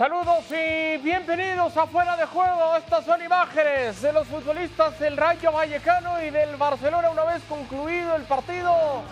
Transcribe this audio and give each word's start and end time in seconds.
Saludos 0.00 0.46
y 0.50 0.96
bienvenidos 0.96 1.76
a 1.76 1.86
Fuera 1.86 2.16
de 2.16 2.24
Juego. 2.24 2.74
Estas 2.74 3.04
son 3.04 3.22
imágenes 3.22 4.00
de 4.00 4.14
los 4.14 4.26
futbolistas 4.28 4.98
del 4.98 5.14
Rayo 5.14 5.52
Vallecano 5.52 6.22
y 6.22 6.30
del 6.30 6.56
Barcelona 6.56 7.10
una 7.10 7.24
vez 7.24 7.42
concluido 7.46 8.16
el 8.16 8.22
partido. 8.22 9.02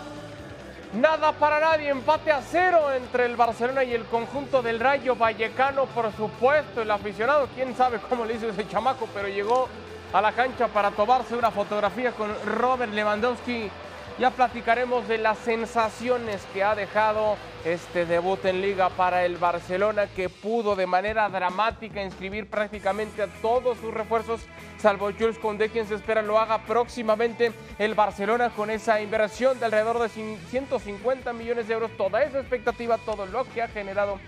Nada 0.93 1.31
para 1.33 1.59
nadie, 1.59 1.89
empate 1.89 2.31
a 2.31 2.41
cero 2.41 2.91
entre 2.91 3.25
el 3.25 3.35
Barcelona 3.35 3.83
y 3.83 3.93
el 3.93 4.03
conjunto 4.05 4.63
del 4.63 4.79
Rayo 4.79 5.15
Vallecano, 5.15 5.85
por 5.85 6.11
supuesto, 6.13 6.81
el 6.81 6.89
aficionado, 6.89 7.47
quién 7.53 7.77
sabe 7.77 7.99
cómo 8.09 8.25
le 8.25 8.33
hizo 8.33 8.49
ese 8.49 8.67
chamaco, 8.67 9.07
pero 9.13 9.27
llegó 9.27 9.69
a 10.11 10.19
la 10.19 10.31
cancha 10.31 10.69
para 10.69 10.89
tomarse 10.89 11.35
una 11.35 11.51
fotografía 11.51 12.13
con 12.13 12.33
Robert 12.47 12.91
Lewandowski. 12.91 13.69
Ya 14.19 14.31
platicaremos 14.31 15.07
de 15.07 15.17
las 15.17 15.37
sensaciones 15.37 16.45
que 16.51 16.61
ha 16.61 16.75
dejado 16.75 17.37
este 17.63 18.05
debut 18.05 18.43
en 18.43 18.59
liga 18.61 18.89
para 18.89 19.23
el 19.23 19.37
Barcelona, 19.37 20.07
que 20.07 20.27
pudo 20.27 20.75
de 20.75 20.85
manera 20.85 21.29
dramática 21.29 22.03
inscribir 22.03 22.49
prácticamente 22.49 23.21
a 23.21 23.27
todos 23.41 23.77
sus 23.77 23.93
refuerzos, 23.93 24.41
salvo 24.77 25.11
Jules 25.17 25.39
Condé, 25.39 25.69
quien 25.69 25.87
se 25.87 25.95
espera 25.95 26.21
lo 26.21 26.37
haga 26.37 26.57
próximamente. 26.65 27.53
El 27.77 27.95
Barcelona 27.95 28.49
con 28.49 28.69
esa 28.69 29.01
inversión 29.01 29.57
de 29.57 29.63
alrededor 29.63 29.99
de 29.99 30.09
150 30.09 31.31
millones 31.31 31.69
de 31.69 31.75
euros, 31.75 31.91
toda 31.95 32.21
esa 32.21 32.39
expectativa, 32.39 32.97
todo 32.97 33.25
lo 33.25 33.45
que 33.45 33.61
ha 33.61 33.69
generado 33.69 34.19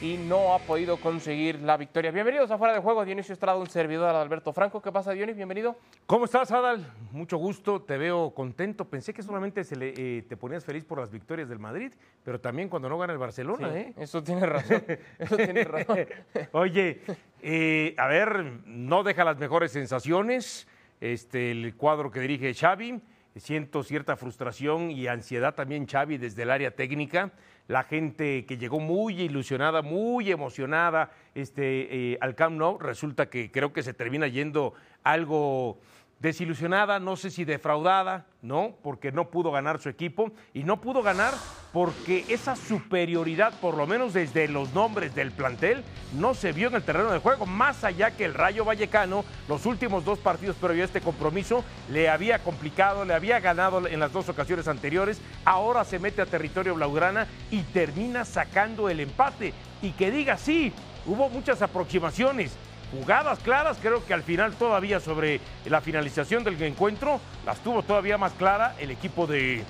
y 0.00 0.16
no 0.16 0.54
ha 0.54 0.58
podido 0.58 0.98
conseguir 0.98 1.60
la 1.60 1.76
victoria. 1.76 2.10
Bienvenidos 2.10 2.50
a 2.50 2.58
Fuera 2.58 2.74
de 2.74 2.80
Juego, 2.80 3.04
Dionisio 3.04 3.32
Estrada, 3.32 3.58
un 3.58 3.68
servidor 3.68 4.14
Alberto 4.14 4.52
Franco. 4.52 4.82
¿Qué 4.82 4.92
pasa, 4.92 5.12
Dionis? 5.12 5.36
Bienvenido. 5.36 5.76
¿Cómo 6.06 6.26
estás, 6.26 6.50
Adal? 6.50 6.84
Mucho 7.12 7.38
gusto, 7.38 7.80
te 7.80 7.96
veo 7.96 8.32
contento. 8.34 8.84
Pensé 8.84 9.14
que 9.14 9.22
solamente 9.22 9.64
se 9.64 9.76
le, 9.76 9.94
eh, 9.96 10.22
te 10.22 10.36
ponías 10.36 10.64
feliz 10.64 10.84
por 10.84 10.98
las 10.98 11.10
victorias 11.10 11.48
del 11.48 11.58
Madrid, 11.58 11.92
pero 12.22 12.40
también 12.40 12.68
cuando 12.68 12.88
no 12.88 12.98
gana 12.98 13.12
el 13.12 13.18
Barcelona, 13.18 13.70
Sí, 13.72 13.78
¿eh? 13.78 13.92
Eso 13.96 14.22
tiene 14.22 14.44
razón. 14.46 14.84
Eso 15.18 15.36
tiene 15.36 15.64
razón. 15.64 15.98
Oye, 16.52 17.00
eh, 17.42 17.94
a 17.96 18.06
ver, 18.08 18.44
no 18.66 19.02
deja 19.04 19.24
las 19.24 19.38
mejores 19.38 19.72
sensaciones. 19.72 20.68
Este, 21.00 21.50
el 21.50 21.74
cuadro 21.76 22.10
que 22.10 22.20
dirige 22.20 22.54
Xavi, 22.54 23.00
siento 23.36 23.82
cierta 23.82 24.16
frustración 24.16 24.90
y 24.90 25.06
ansiedad 25.06 25.54
también 25.54 25.86
Xavi 25.86 26.18
desde 26.18 26.42
el 26.42 26.50
área 26.50 26.70
técnica. 26.70 27.32
La 27.66 27.84
gente 27.84 28.44
que 28.44 28.58
llegó 28.58 28.78
muy 28.78 29.22
ilusionada, 29.22 29.80
muy 29.80 30.30
emocionada 30.30 31.10
este, 31.34 32.12
eh, 32.12 32.18
al 32.20 32.34
Camp 32.34 32.58
Nou, 32.58 32.78
resulta 32.78 33.30
que 33.30 33.50
creo 33.50 33.72
que 33.72 33.82
se 33.82 33.94
termina 33.94 34.28
yendo 34.28 34.74
algo 35.02 35.80
desilusionada, 36.20 37.00
no 37.00 37.16
sé 37.16 37.30
si 37.30 37.44
defraudada, 37.44 38.26
¿no? 38.40 38.74
Porque 38.82 39.12
no 39.12 39.30
pudo 39.30 39.50
ganar 39.50 39.80
su 39.80 39.88
equipo 39.88 40.32
y 40.52 40.64
no 40.64 40.80
pudo 40.80 41.02
ganar 41.02 41.34
porque 41.72 42.24
esa 42.28 42.56
superioridad, 42.56 43.52
por 43.60 43.76
lo 43.76 43.86
menos 43.86 44.12
desde 44.12 44.48
los 44.48 44.72
nombres 44.72 45.14
del 45.14 45.32
plantel, 45.32 45.82
no 46.14 46.34
se 46.34 46.52
vio 46.52 46.68
en 46.68 46.76
el 46.76 46.82
terreno 46.82 47.10
de 47.10 47.18
juego, 47.18 47.46
más 47.46 47.84
allá 47.84 48.12
que 48.12 48.24
el 48.24 48.34
Rayo 48.34 48.64
Vallecano, 48.64 49.24
los 49.48 49.66
últimos 49.66 50.04
dos 50.04 50.18
partidos 50.18 50.56
previo 50.56 50.82
a 50.82 50.86
este 50.86 51.00
compromiso, 51.00 51.64
le 51.90 52.08
había 52.08 52.38
complicado, 52.38 53.04
le 53.04 53.14
había 53.14 53.40
ganado 53.40 53.86
en 53.86 53.98
las 53.98 54.12
dos 54.12 54.28
ocasiones 54.28 54.68
anteriores, 54.68 55.20
ahora 55.44 55.84
se 55.84 55.98
mete 55.98 56.22
a 56.22 56.26
territorio 56.26 56.74
blaugrana 56.74 57.26
y 57.50 57.62
termina 57.62 58.24
sacando 58.24 58.88
el 58.88 59.00
empate. 59.00 59.52
Y 59.82 59.92
que 59.92 60.10
diga, 60.10 60.38
sí, 60.38 60.72
hubo 61.06 61.28
muchas 61.28 61.60
aproximaciones, 61.60 62.56
jugadas 62.94 63.38
claras, 63.40 63.78
creo 63.80 64.04
que 64.04 64.14
al 64.14 64.22
final 64.22 64.54
todavía 64.54 65.00
sobre 65.00 65.40
la 65.66 65.80
finalización 65.80 66.44
del 66.44 66.60
encuentro 66.62 67.20
las 67.44 67.58
tuvo 67.60 67.82
todavía 67.82 68.18
más 68.18 68.32
clara 68.32 68.74
el 68.78 68.90
equipo 68.90 69.26
de, 69.26 69.64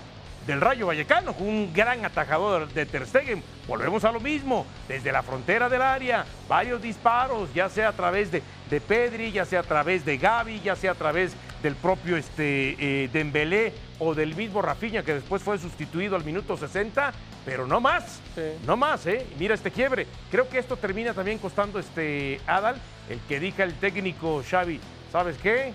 del 0.47 0.61
Rayo 0.61 0.87
Vallecano, 0.87 1.35
un 1.39 1.73
gran 1.73 2.05
atajador 2.05 2.69
de 2.69 2.87
Ter 2.87 3.07
Stegen. 3.07 3.43
Volvemos 3.67 4.05
a 4.05 4.13
lo 4.13 4.21
mismo, 4.21 4.67
desde 4.89 5.11
la 5.11 5.23
frontera 5.23 5.69
del 5.69 5.83
área, 5.83 6.27
varios 6.49 6.83
disparos, 6.83 7.53
ya 7.55 7.69
sea 7.69 7.89
a 7.89 7.93
través 7.93 8.31
de, 8.31 8.43
de 8.69 8.81
Pedri, 8.81 9.33
ya 9.33 9.45
sea 9.45 9.61
a 9.61 9.65
través 9.65 10.05
de 10.05 10.19
Gaby, 10.19 10.61
ya 10.61 10.77
sea 10.77 10.93
a 10.93 10.95
través 10.95 11.35
del 11.65 11.75
propio 11.77 12.17
este, 12.19 12.77
eh, 12.79 13.09
Dembélé 13.11 13.73
o 13.99 14.15
del 14.15 14.37
mismo 14.37 14.61
Rafinha 14.61 15.03
que 15.03 15.15
después 15.15 15.43
fue 15.43 15.59
sustituido 15.59 16.15
al 16.15 16.23
minuto 16.23 16.59
60, 16.59 17.13
pero 17.47 17.67
no 17.67 17.81
más, 17.81 18.21
Sí. 18.35 18.43
no 18.67 18.77
más, 18.77 19.07
¿eh? 19.07 19.27
Mira 19.39 19.55
este 19.55 19.71
quiebre. 19.71 20.07
Creo 20.31 20.47
que 20.49 20.59
esto 20.59 20.77
termina 20.77 21.15
también 21.15 21.39
costando 21.39 21.79
este 21.79 22.39
Adal, 22.47 22.77
el 23.09 23.19
que 23.21 23.41
diga 23.41 23.65
el 23.65 23.73
técnico 23.75 24.43
Xavi, 24.49 24.79
¿sabes 25.11 25.37
qué? 25.39 25.73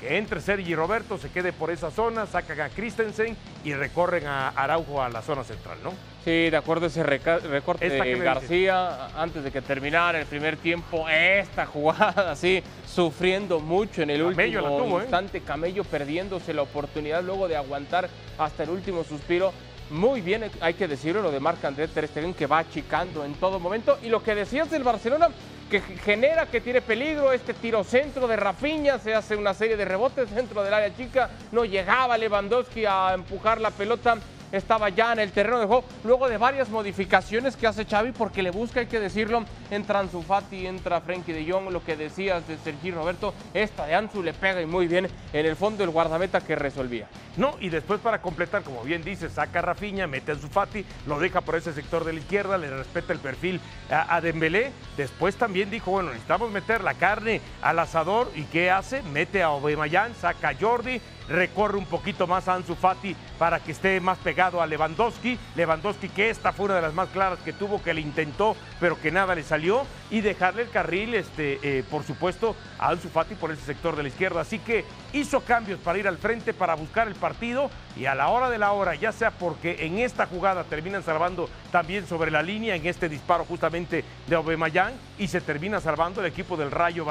Que 0.00 0.18
entre 0.18 0.40
Sergi 0.40 0.74
Roberto, 0.74 1.16
se 1.18 1.30
quede 1.30 1.52
por 1.52 1.70
esa 1.70 1.92
zona, 1.92 2.26
sacan 2.26 2.60
a 2.60 2.68
Christensen 2.68 3.36
y 3.62 3.74
recorren 3.74 4.26
a 4.26 4.48
Araujo 4.48 5.00
a 5.02 5.08
la 5.08 5.22
zona 5.22 5.44
central, 5.44 5.78
¿no? 5.84 5.92
Sí, 6.24 6.50
de 6.50 6.56
acuerdo 6.56 6.86
a 6.86 6.88
ese 6.88 7.02
recorte 7.02 7.88
de 7.88 8.18
García, 8.18 9.08
antes 9.16 9.42
de 9.42 9.50
que 9.50 9.60
terminara 9.60 10.20
el 10.20 10.26
primer 10.26 10.56
tiempo, 10.56 11.08
esta 11.08 11.66
jugada 11.66 12.30
así, 12.30 12.62
sufriendo 12.86 13.58
mucho 13.58 14.02
en 14.02 14.10
el 14.10 14.22
Camello 14.22 14.60
último 14.60 14.84
tuvo, 14.84 14.98
¿eh? 15.00 15.02
instante, 15.02 15.40
Camello 15.40 15.82
perdiéndose 15.82 16.54
la 16.54 16.62
oportunidad 16.62 17.24
luego 17.24 17.48
de 17.48 17.56
aguantar 17.56 18.08
hasta 18.38 18.62
el 18.62 18.70
último 18.70 19.02
suspiro. 19.02 19.52
Muy 19.90 20.20
bien, 20.20 20.48
hay 20.60 20.74
que 20.74 20.86
decirlo, 20.86 21.22
lo 21.22 21.32
de 21.32 21.40
Marc 21.40 21.64
André 21.64 21.88
Ter 21.88 22.06
Stegen 22.06 22.34
que 22.34 22.46
va 22.46 22.60
achicando 22.60 23.24
en 23.24 23.34
todo 23.34 23.58
momento. 23.58 23.98
Y 24.02 24.08
lo 24.08 24.22
que 24.22 24.36
decías 24.36 24.70
del 24.70 24.84
Barcelona, 24.84 25.28
que 25.68 25.80
genera 25.80 26.46
que 26.46 26.60
tiene 26.60 26.82
peligro, 26.82 27.32
este 27.32 27.52
tiro 27.52 27.82
centro 27.82 28.28
de 28.28 28.36
Rafinha, 28.36 28.98
se 29.00 29.12
hace 29.12 29.34
una 29.34 29.54
serie 29.54 29.76
de 29.76 29.84
rebotes 29.84 30.32
dentro 30.32 30.62
del 30.62 30.72
área 30.72 30.94
chica, 30.96 31.30
no 31.50 31.64
llegaba 31.64 32.16
Lewandowski 32.16 32.86
a 32.86 33.12
empujar 33.12 33.60
la 33.60 33.70
pelota, 33.70 34.18
estaba 34.52 34.90
ya 34.90 35.12
en 35.12 35.18
el 35.18 35.32
terreno 35.32 35.58
de 35.58 35.66
juego, 35.66 35.84
luego 36.04 36.28
de 36.28 36.36
varias 36.36 36.68
modificaciones 36.68 37.56
que 37.56 37.66
hace 37.66 37.84
Xavi, 37.84 38.12
porque 38.12 38.42
le 38.42 38.50
busca, 38.50 38.80
hay 38.80 38.86
que 38.86 39.00
decirlo, 39.00 39.44
entra 39.70 39.98
Ansu 39.98 40.22
Fati, 40.22 40.66
entra 40.66 41.00
Frenkie 41.00 41.32
de 41.32 41.50
Jong, 41.50 41.70
lo 41.70 41.82
que 41.82 41.96
decías 41.96 42.46
de 42.46 42.56
Sergi 42.58 42.90
Roberto, 42.90 43.34
esta 43.54 43.86
de 43.86 43.94
Ansu 43.94 44.22
le 44.22 44.34
pega 44.34 44.60
y 44.60 44.66
muy 44.66 44.86
bien 44.86 45.08
en 45.32 45.46
el 45.46 45.56
fondo 45.56 45.82
el 45.84 45.90
guardameta 45.90 46.40
que 46.40 46.54
resolvía. 46.54 47.08
No, 47.36 47.56
y 47.60 47.70
después 47.70 48.00
para 48.00 48.20
completar, 48.20 48.62
como 48.62 48.82
bien 48.82 49.02
dice, 49.02 49.30
saca 49.30 49.60
a 49.60 49.62
Rafinha, 49.62 50.06
mete 50.06 50.32
a 50.32 50.36
Zufati, 50.36 50.84
lo 51.06 51.18
deja 51.18 51.40
por 51.40 51.56
ese 51.56 51.72
sector 51.72 52.04
de 52.04 52.12
la 52.12 52.20
izquierda, 52.20 52.58
le 52.58 52.68
respeta 52.68 53.14
el 53.14 53.20
perfil 53.20 53.60
a, 53.90 54.14
a 54.14 54.20
Dembélé. 54.20 54.70
Después 54.98 55.36
también 55.36 55.70
dijo, 55.70 55.92
bueno, 55.92 56.10
necesitamos 56.10 56.50
meter 56.50 56.84
la 56.84 56.92
carne 56.92 57.40
al 57.62 57.78
asador. 57.78 58.30
¿Y 58.34 58.42
qué 58.44 58.70
hace? 58.70 59.02
Mete 59.02 59.42
a 59.42 59.46
Aubameyang, 59.46 60.14
saca 60.14 60.50
a 60.50 60.54
Jordi, 60.54 61.00
recorre 61.28 61.78
un 61.78 61.86
poquito 61.86 62.26
más 62.26 62.48
a 62.48 62.54
Ansu 62.54 62.74
Fati 62.74 63.16
para 63.38 63.60
que 63.60 63.72
esté 63.72 63.98
más 64.00 64.18
pegado 64.18 64.41
a 64.42 64.66
Lewandowski. 64.66 65.38
Lewandowski 65.54 66.08
que 66.08 66.30
esta 66.30 66.52
fue 66.52 66.66
una 66.66 66.76
de 66.76 66.82
las 66.82 66.94
más 66.94 67.08
claras 67.10 67.38
que 67.40 67.52
tuvo, 67.52 67.82
que 67.82 67.94
le 67.94 68.00
intentó, 68.00 68.56
pero 68.80 69.00
que 69.00 69.12
nada 69.12 69.34
le 69.34 69.42
salió. 69.42 69.86
Y 70.10 70.20
dejarle 70.20 70.62
el 70.62 70.70
carril, 70.70 71.14
este, 71.14 71.58
eh, 71.62 71.84
por 71.88 72.02
supuesto, 72.02 72.56
a 72.78 72.88
Ansu 72.88 73.08
Fati 73.08 73.34
por 73.34 73.52
ese 73.52 73.62
sector 73.62 73.96
de 73.96 74.02
la 74.02 74.08
izquierda. 74.08 74.40
Así 74.40 74.58
que 74.58 74.84
hizo 75.12 75.40
cambios 75.42 75.78
para 75.80 75.98
ir 75.98 76.08
al 76.08 76.18
frente, 76.18 76.52
para 76.52 76.74
buscar 76.74 77.06
el 77.08 77.14
partido. 77.14 77.70
Y 77.96 78.06
a 78.06 78.14
la 78.14 78.28
hora 78.28 78.50
de 78.50 78.58
la 78.58 78.72
hora, 78.72 78.94
ya 78.94 79.12
sea 79.12 79.30
porque 79.30 79.86
en 79.86 79.98
esta 79.98 80.26
jugada 80.26 80.64
terminan 80.64 81.02
salvando 81.02 81.48
también 81.70 82.06
sobre 82.06 82.30
la 82.30 82.42
línea, 82.42 82.74
en 82.74 82.86
este 82.86 83.08
disparo 83.08 83.44
justamente 83.44 84.04
de 84.26 84.36
Aubameyang, 84.36 84.94
y 85.18 85.28
se 85.28 85.40
termina 85.40 85.80
salvando 85.80 86.20
el 86.20 86.26
equipo 86.26 86.56
del. 86.56 86.70
Rayo 86.72 87.04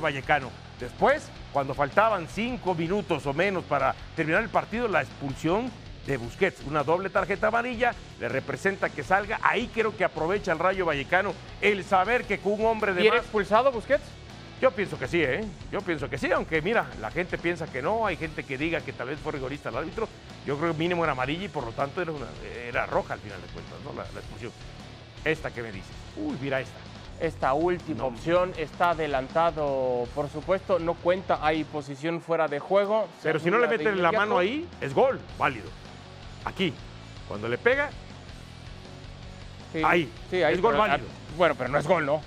Vallecano. 0.00 0.50
Después, 0.78 1.28
cuando 1.52 1.74
faltaban 1.74 2.26
cinco 2.28 2.74
minutos 2.74 3.24
o 3.26 3.32
menos 3.32 3.64
para 3.64 3.94
terminar 4.16 4.42
el 4.42 4.48
partido, 4.48 4.88
la 4.88 5.02
expulsión 5.02 5.70
de 6.06 6.16
Busquets, 6.16 6.60
una 6.66 6.82
doble 6.84 7.08
tarjeta 7.10 7.48
amarilla, 7.48 7.94
le 8.20 8.28
representa 8.28 8.90
que 8.90 9.02
salga. 9.02 9.38
Ahí 9.42 9.68
creo 9.72 9.96
que 9.96 10.04
aprovecha 10.04 10.52
el 10.52 10.58
Rayo 10.58 10.84
Vallecano 10.86 11.32
el 11.60 11.82
saber 11.84 12.24
que 12.24 12.38
con 12.38 12.52
un 12.54 12.66
hombre 12.66 12.92
de 12.94 13.02
¿Y 13.02 13.06
era 13.06 13.16
más. 13.16 13.24
expulsado 13.24 13.72
Busquets? 13.72 14.02
Yo 14.60 14.70
pienso 14.70 14.98
que 14.98 15.08
sí, 15.08 15.20
¿eh? 15.22 15.44
Yo 15.72 15.80
pienso 15.80 16.08
que 16.08 16.16
sí, 16.16 16.30
aunque 16.30 16.62
mira, 16.62 16.86
la 17.00 17.10
gente 17.10 17.36
piensa 17.38 17.66
que 17.66 17.82
no, 17.82 18.06
hay 18.06 18.16
gente 18.16 18.44
que 18.44 18.56
diga 18.56 18.80
que 18.80 18.92
tal 18.92 19.08
vez 19.08 19.18
fue 19.18 19.32
rigorista 19.32 19.68
el 19.68 19.76
árbitro. 19.76 20.08
Yo 20.46 20.56
creo 20.58 20.72
que 20.72 20.78
mínimo 20.78 21.02
era 21.04 21.12
amarilla 21.12 21.44
y 21.44 21.48
por 21.48 21.64
lo 21.64 21.72
tanto 21.72 22.00
era, 22.00 22.12
una- 22.12 22.26
era 22.68 22.86
roja 22.86 23.14
al 23.14 23.20
final 23.20 23.40
de 23.42 23.48
cuentas, 23.48 23.74
¿no? 23.84 23.90
La, 23.92 24.04
la 24.14 24.20
expulsión. 24.20 24.52
Esta 25.24 25.50
que 25.50 25.62
me 25.62 25.72
dices. 25.72 25.90
Uy, 26.16 26.36
mira 26.40 26.60
esta. 26.60 26.78
esta 27.20 27.52
última 27.54 28.04
opción. 28.04 28.52
Está 28.56 28.90
adelantado, 28.90 30.06
por 30.14 30.28
supuesto, 30.30 30.78
no 30.78 30.94
cuenta, 30.94 31.40
hay 31.42 31.64
posición 31.64 32.20
fuera 32.20 32.46
de 32.48 32.60
juego. 32.60 33.08
Pero 33.22 33.38
si 33.40 33.50
no 33.50 33.58
le 33.58 33.66
meten 33.68 34.00
la 34.02 34.12
mano 34.12 34.38
ahí, 34.38 34.66
es 34.80 34.94
gol, 34.94 35.18
válido. 35.38 35.66
Aquí, 36.44 36.72
cuando 37.28 37.48
le 37.48 37.58
pega, 37.58 37.90
ahí, 39.84 40.10
sí, 40.30 40.42
ahí, 40.42 40.54
es 40.54 40.60
gol 40.60 40.76
válido. 40.76 41.08
Bueno, 41.36 41.54
pero 41.56 41.68
no 41.70 41.78
es 41.78 41.86
gol, 41.86 42.06
¿no? 42.06 42.22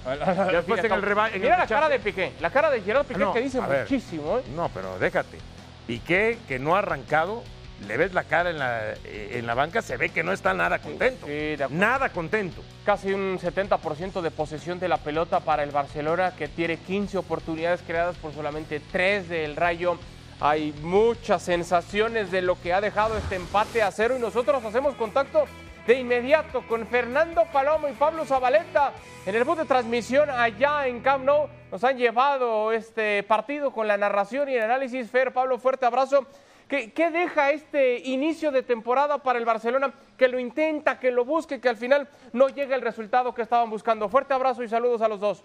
Después 0.51 0.83
en 0.83 0.91
el. 0.91 1.39
Mira 1.39 1.57
la 1.57 1.67
cara 1.67 1.87
de 1.89 1.99
Piqué, 1.99 2.33
la 2.41 2.49
cara 2.49 2.69
de 2.69 2.81
Gerard 2.81 3.05
Piqué 3.05 3.25
que 3.33 3.41
dice 3.41 3.61
muchísimo. 3.61 4.39
¿eh? 4.39 4.43
No, 4.55 4.69
pero 4.69 4.99
déjate. 4.99 5.37
Piqué, 5.85 6.37
que 6.47 6.59
no 6.59 6.75
ha 6.75 6.79
arrancado, 6.79 7.43
le 7.87 7.95
ves 7.95 8.13
la 8.13 8.23
cara 8.23 8.49
en 8.49 8.59
la, 8.59 8.93
eh, 9.05 9.35
en 9.35 9.47
la 9.47 9.53
banca, 9.53 9.81
se 9.81 9.95
ve 9.95 10.09
que 10.09 10.23
no 10.23 10.33
está 10.33 10.53
nada 10.53 10.79
contento. 10.79 11.27
nada 11.69 12.09
contento. 12.09 12.61
Casi 12.85 13.13
un 13.13 13.39
70% 13.39 14.21
de 14.21 14.31
posesión 14.31 14.79
de 14.79 14.89
la 14.89 14.97
pelota 14.97 15.39
para 15.39 15.63
el 15.63 15.71
Barcelona, 15.71 16.33
que 16.35 16.47
tiene 16.47 16.77
15 16.77 17.17
oportunidades 17.19 17.81
creadas 17.85 18.17
por 18.17 18.33
solamente 18.33 18.81
3 18.91 19.29
del 19.29 19.55
Rayo. 19.55 19.97
Hay 20.39 20.71
muchas 20.83 21.41
sensaciones 21.41 22.29
de 22.29 22.43
lo 22.43 22.61
que 22.61 22.71
ha 22.71 22.79
dejado 22.79 23.17
este 23.17 23.35
empate 23.35 23.81
a 23.81 23.89
cero 23.91 24.15
y 24.17 24.21
nosotros 24.21 24.63
hacemos 24.63 24.93
contacto 24.93 25.45
de 25.87 25.95
inmediato 25.95 26.61
con 26.67 26.85
Fernando 26.85 27.43
Palomo 27.51 27.87
y 27.87 27.93
Pablo 27.93 28.23
Zabaleta 28.23 28.93
en 29.25 29.33
el 29.33 29.43
bus 29.43 29.57
de 29.57 29.65
transmisión 29.65 30.29
allá 30.29 30.85
en 30.85 30.99
Camp 30.99 31.25
Nou. 31.25 31.47
Nos 31.71 31.83
han 31.83 31.97
llevado 31.97 32.71
este 32.71 33.23
partido 33.23 33.71
con 33.71 33.87
la 33.87 33.97
narración 33.97 34.47
y 34.49 34.53
el 34.53 34.63
análisis. 34.63 35.09
Fer, 35.09 35.33
Pablo, 35.33 35.57
fuerte 35.57 35.87
abrazo. 35.87 36.27
¿Qué, 36.67 36.91
¿Qué, 36.91 37.09
deja 37.09 37.49
este 37.49 37.97
inicio 37.99 38.51
de 38.51 38.61
temporada 38.61 39.17
para 39.17 39.39
el 39.39 39.45
Barcelona? 39.45 39.91
Que 40.17 40.27
lo 40.27 40.37
intenta, 40.37 40.99
que 40.99 41.09
lo 41.09 41.25
busque, 41.25 41.59
que 41.59 41.69
al 41.69 41.77
final 41.77 42.09
no 42.31 42.49
llegue 42.49 42.75
el 42.75 42.81
resultado 42.81 43.33
que 43.33 43.41
estaban 43.41 43.71
buscando. 43.71 44.07
Fuerte 44.07 44.35
abrazo 44.35 44.61
y 44.61 44.67
saludos 44.67 45.01
a 45.01 45.07
los 45.07 45.19
dos. 45.19 45.43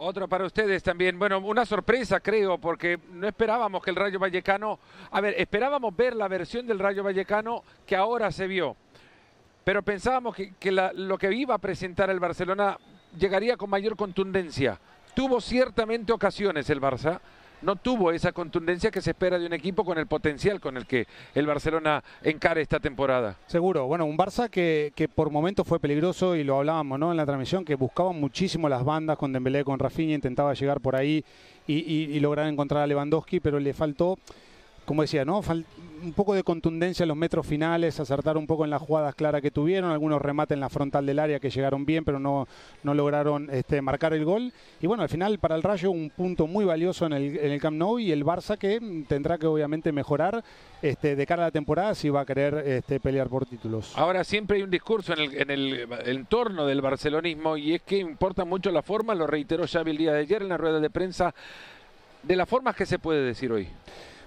Otro 0.00 0.28
para 0.28 0.46
ustedes 0.46 0.82
también. 0.82 1.18
Bueno, 1.18 1.38
una 1.40 1.66
sorpresa 1.66 2.20
creo, 2.20 2.56
porque 2.58 3.00
no 3.12 3.26
esperábamos 3.26 3.82
que 3.82 3.90
el 3.90 3.96
Rayo 3.96 4.20
Vallecano, 4.20 4.78
a 5.10 5.20
ver, 5.20 5.34
esperábamos 5.36 5.96
ver 5.96 6.14
la 6.14 6.28
versión 6.28 6.68
del 6.68 6.78
Rayo 6.78 7.02
Vallecano 7.02 7.64
que 7.84 7.96
ahora 7.96 8.30
se 8.30 8.46
vio, 8.46 8.76
pero 9.64 9.82
pensábamos 9.82 10.36
que, 10.36 10.70
lo 10.70 11.18
que 11.18 11.34
iba 11.34 11.56
a 11.56 11.58
presentar 11.58 12.10
el 12.10 12.20
Barcelona 12.20 12.78
llegaría 13.18 13.56
con 13.56 13.70
mayor 13.70 13.96
contundencia. 13.96 14.78
Tuvo 15.14 15.40
ciertamente 15.40 16.12
ocasiones 16.12 16.70
el 16.70 16.80
Barça, 16.80 17.18
no 17.62 17.76
tuvo 17.76 18.12
esa 18.12 18.32
contundencia 18.32 18.90
que 18.90 19.00
se 19.00 19.10
espera 19.10 19.38
de 19.38 19.46
un 19.46 19.52
equipo 19.52 19.84
con 19.84 19.98
el 19.98 20.06
potencial 20.06 20.60
con 20.60 20.76
el 20.76 20.86
que 20.86 21.06
el 21.34 21.46
Barcelona 21.46 22.02
encare 22.22 22.62
esta 22.62 22.80
temporada. 22.80 23.36
Seguro, 23.46 23.86
bueno, 23.86 24.04
un 24.04 24.16
Barça 24.16 24.48
que, 24.48 24.92
que 24.94 25.08
por 25.08 25.30
momentos 25.30 25.66
fue 25.66 25.80
peligroso 25.80 26.36
y 26.36 26.44
lo 26.44 26.58
hablábamos 26.58 26.98
¿no? 26.98 27.10
en 27.10 27.16
la 27.16 27.26
transmisión, 27.26 27.64
que 27.64 27.74
buscaba 27.74 28.12
muchísimo 28.12 28.68
las 28.68 28.84
bandas 28.84 29.18
con 29.18 29.32
Dembélé, 29.32 29.64
con 29.64 29.78
Rafinha, 29.78 30.14
intentaba 30.14 30.54
llegar 30.54 30.80
por 30.80 30.96
ahí 30.96 31.24
y, 31.66 31.74
y 31.74 32.20
lograr 32.20 32.46
encontrar 32.46 32.82
a 32.82 32.86
Lewandowski, 32.86 33.40
pero 33.40 33.60
le 33.60 33.74
faltó 33.74 34.18
como 34.88 35.02
decía, 35.02 35.26
¿no? 35.26 35.42
Un 36.02 36.12
poco 36.12 36.34
de 36.34 36.42
contundencia 36.42 37.04
en 37.04 37.08
los 37.08 37.16
metros 37.16 37.46
finales, 37.46 37.98
acertar 38.00 38.36
un 38.36 38.46
poco 38.46 38.64
en 38.64 38.70
las 38.70 38.82
jugadas 38.82 39.14
claras 39.14 39.42
que 39.42 39.50
tuvieron, 39.50 39.90
algunos 39.90 40.20
remates 40.20 40.54
en 40.54 40.60
la 40.60 40.68
frontal 40.68 41.06
del 41.06 41.18
área 41.18 41.40
que 41.40 41.50
llegaron 41.50 41.84
bien, 41.84 42.04
pero 42.04 42.18
no, 42.18 42.46
no 42.82 42.94
lograron 42.94 43.48
este, 43.50 43.82
marcar 43.82 44.12
el 44.14 44.24
gol. 44.24 44.52
Y 44.80 44.86
bueno, 44.86 45.02
al 45.02 45.08
final 45.08 45.38
para 45.38 45.56
el 45.56 45.62
Rayo 45.62 45.90
un 45.90 46.10
punto 46.10 46.46
muy 46.46 46.64
valioso 46.64 47.06
en 47.06 47.12
el, 47.12 47.60
Camp 47.60 47.76
Nou 47.76 47.98
y 47.98 48.12
el 48.12 48.24
Barça 48.24 48.56
que 48.56 49.04
tendrá 49.08 49.38
que 49.38 49.46
obviamente 49.46 49.92
mejorar 49.92 50.44
este, 50.80 51.16
de 51.16 51.26
cara 51.26 51.44
a 51.44 51.46
la 51.46 51.50
temporada 51.50 51.94
si 51.94 52.08
va 52.08 52.20
a 52.20 52.26
querer 52.26 52.54
este, 52.66 53.00
pelear 53.00 53.28
por 53.28 53.46
títulos. 53.46 53.92
Ahora 53.96 54.24
siempre 54.24 54.58
hay 54.58 54.62
un 54.62 54.70
discurso 54.70 55.12
en 55.12 55.20
el, 55.20 55.34
en 55.36 55.50
el 55.50 55.88
entorno 56.06 56.66
del 56.66 56.80
barcelonismo 56.80 57.56
y 57.56 57.74
es 57.74 57.82
que 57.82 57.98
importa 57.98 58.44
mucho 58.44 58.70
la 58.70 58.82
forma, 58.82 59.14
lo 59.14 59.26
reiteró 59.26 59.66
Xavi 59.66 59.90
el 59.90 59.98
día 59.98 60.12
de 60.12 60.20
ayer 60.20 60.42
en 60.42 60.48
la 60.48 60.56
rueda 60.56 60.80
de 60.80 60.90
prensa, 60.90 61.34
de 62.22 62.36
las 62.36 62.48
formas 62.48 62.76
que 62.76 62.86
se 62.86 62.98
puede 62.98 63.22
decir 63.22 63.50
hoy. 63.50 63.68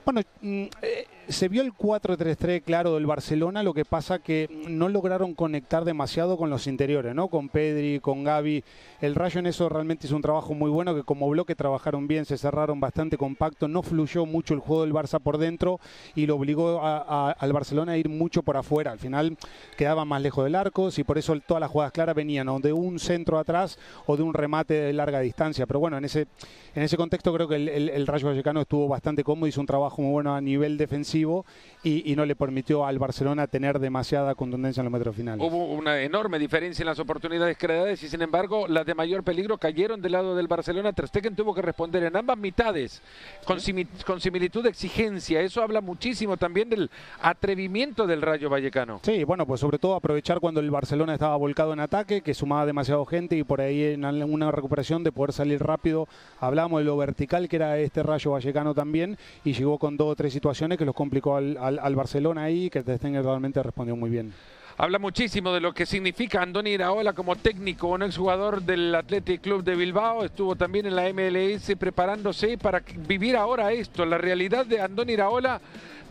Bueno, 0.03 0.21
mm, 0.41 0.63
eh, 0.81 1.05
se 1.27 1.47
vio 1.47 1.61
el 1.61 1.73
4-3-3 1.73 2.63
claro 2.63 2.95
del 2.95 3.05
Barcelona, 3.05 3.63
lo 3.63 3.73
que 3.73 3.85
pasa 3.85 4.19
que 4.19 4.49
no 4.67 4.89
lograron 4.89 5.33
conectar 5.35 5.85
demasiado 5.85 6.37
con 6.37 6.49
los 6.49 6.67
interiores, 6.67 7.13
¿no? 7.13 7.27
Con 7.27 7.49
Pedri, 7.49 7.99
con 7.99 8.23
Gaby. 8.23 8.63
El 8.99 9.15
Rayo 9.15 9.39
en 9.39 9.45
eso 9.45 9.69
realmente 9.69 10.07
hizo 10.07 10.15
un 10.15 10.21
trabajo 10.21 10.53
muy 10.53 10.69
bueno, 10.69 10.95
que 10.95 11.03
como 11.03 11.29
bloque 11.29 11.55
trabajaron 11.55 12.07
bien, 12.07 12.25
se 12.25 12.37
cerraron 12.37 12.79
bastante 12.79 13.17
compacto, 13.17 13.67
no 13.67 13.83
fluyó 13.83 14.25
mucho 14.25 14.53
el 14.53 14.59
juego 14.59 14.83
del 14.83 14.93
Barça 14.93 15.19
por 15.19 15.37
dentro 15.37 15.79
y 16.15 16.25
lo 16.25 16.35
obligó 16.35 16.81
al 16.83 17.53
Barcelona 17.53 17.93
a 17.93 17.97
ir 17.97 18.09
mucho 18.09 18.43
por 18.43 18.57
afuera. 18.57 18.91
Al 18.91 18.99
final 18.99 19.37
quedaba 19.77 20.03
más 20.03 20.21
lejos 20.21 20.43
del 20.43 20.55
arco 20.55 20.89
y 20.95 21.03
por 21.03 21.17
eso 21.17 21.39
todas 21.41 21.61
las 21.61 21.69
jugadas 21.69 21.93
claras 21.93 22.15
venían 22.15 22.49
o 22.49 22.59
de 22.59 22.73
un 22.73 22.99
centro 22.99 23.37
atrás 23.37 23.77
o 24.05 24.17
de 24.17 24.23
un 24.23 24.33
remate 24.33 24.73
de 24.73 24.93
larga 24.93 25.19
distancia. 25.19 25.65
Pero 25.65 25.79
bueno, 25.79 25.97
en 25.97 26.05
ese, 26.05 26.27
en 26.75 26.83
ese 26.83 26.97
contexto 26.97 27.33
creo 27.33 27.47
que 27.47 27.55
el, 27.55 28.07
Rayo 28.07 28.27
Vallecano 28.27 28.61
estuvo 28.61 28.87
bastante 28.87 29.23
cómodo, 29.23 29.47
hizo 29.47 29.61
un 29.61 29.67
trabajo 29.67 29.90
muy 29.97 30.11
bueno 30.11 30.35
a 30.35 30.41
nivel 30.41 30.77
defensivo 30.77 31.45
y, 31.83 32.15
no 32.15 32.25
le 32.25 32.35
permitió 32.35 32.85
al 32.85 32.99
Barcelona 32.99 33.47
tener 33.47 33.79
demasiada 33.79 34.35
contundencia 34.35 34.81
en 34.81 34.85
los 34.85 34.93
metros 34.93 35.15
finales. 35.15 35.43
Hubo 35.43 35.65
una 35.65 35.99
enorme 36.01 36.37
diferencia 36.37 36.83
en 36.83 36.87
las 36.87 36.99
oportunidades 36.99 37.57
creadas 37.57 38.03
y 38.03 38.07
sin 38.07 38.21
embargo 38.21 38.67
las 38.67 38.85
de 38.85 38.93
mayor 38.93 39.23
peligro 39.23 39.57
cayeron 39.57 40.01
del 40.01 40.11
lado 40.11 40.35
del 40.35 40.47
Barcelona. 40.47 40.93
Ter 40.93 41.07
Stegen 41.07 41.35
tuvo 41.35 41.55
que 41.55 41.61
responder 41.61 42.03
en 42.03 42.15
ambas 42.15 42.37
mitades 42.37 43.01
con, 43.45 43.57
con 44.05 44.21
similitud 44.21 44.63
de 44.63 44.69
exigencia. 44.69 45.41
Eso 45.41 45.63
habla 45.63 45.81
muchísimo 45.81 46.37
también 46.37 46.69
del 46.69 46.91
atrevimiento 47.21 48.05
del 48.05 48.21
Rayo 48.21 48.49
Vallecano. 48.49 48.99
Sí, 49.03 49.23
bueno, 49.23 49.47
pues 49.47 49.59
sobre 49.59 49.79
todo 49.79 49.95
aprovechar 49.95 50.39
cuando 50.39 50.59
el 50.59 50.69
Barcelona 50.69 51.13
estaba 51.13 51.35
volcado 51.35 51.73
en 51.73 51.79
ataque, 51.79 52.21
que 52.21 52.33
sumaba 52.33 52.65
demasiado 52.65 53.05
gente 53.05 53.37
y 53.37 53.43
por 53.43 53.61
ahí 53.61 53.83
en 53.83 54.05
una 54.05 54.51
recuperación 54.51 55.03
de 55.03 55.11
poder 55.11 55.33
salir 55.33 55.63
rápido. 55.63 56.07
Hablamos 56.39 56.81
de 56.81 56.85
lo 56.85 56.97
vertical 56.97 57.49
que 57.49 57.55
era 57.55 57.77
este 57.79 58.03
Rayo 58.03 58.31
Vallecano 58.31 58.75
también 58.75 59.17
y 59.43 59.53
llegó 59.53 59.79
con 59.81 59.97
dos 59.97 60.11
o 60.11 60.15
tres 60.15 60.31
situaciones 60.31 60.77
que 60.77 60.85
los 60.85 60.93
complicó 60.93 61.37
al, 61.37 61.57
al, 61.57 61.95
Barcelona 61.95 62.43
ahí, 62.43 62.69
que 62.69 62.83
Stegen 62.83 63.15
realmente 63.23 63.63
respondió 63.63 63.95
muy 63.95 64.11
bien. 64.11 64.31
Habla 64.77 64.99
muchísimo 64.99 65.51
de 65.51 65.59
lo 65.59 65.73
que 65.73 65.87
significa 65.87 66.43
Andoni 66.43 66.69
Iraola 66.69 67.13
como 67.13 67.35
técnico, 67.35 67.87
un 67.87 68.03
exjugador 68.03 68.61
del 68.61 68.93
Athletic 68.93 69.41
Club 69.41 69.63
de 69.63 69.75
Bilbao. 69.75 70.23
Estuvo 70.23 70.55
también 70.55 70.85
en 70.85 70.95
la 70.95 71.11
MLS 71.11 71.75
preparándose 71.79 72.59
para 72.59 72.83
vivir 73.07 73.35
ahora 73.35 73.71
esto. 73.71 74.05
La 74.05 74.19
realidad 74.19 74.67
de 74.67 74.79
Andoni 74.79 75.13
Iraola 75.13 75.59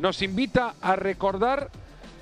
nos 0.01 0.21
invita 0.21 0.75
a 0.81 0.97
recordar 0.97 1.71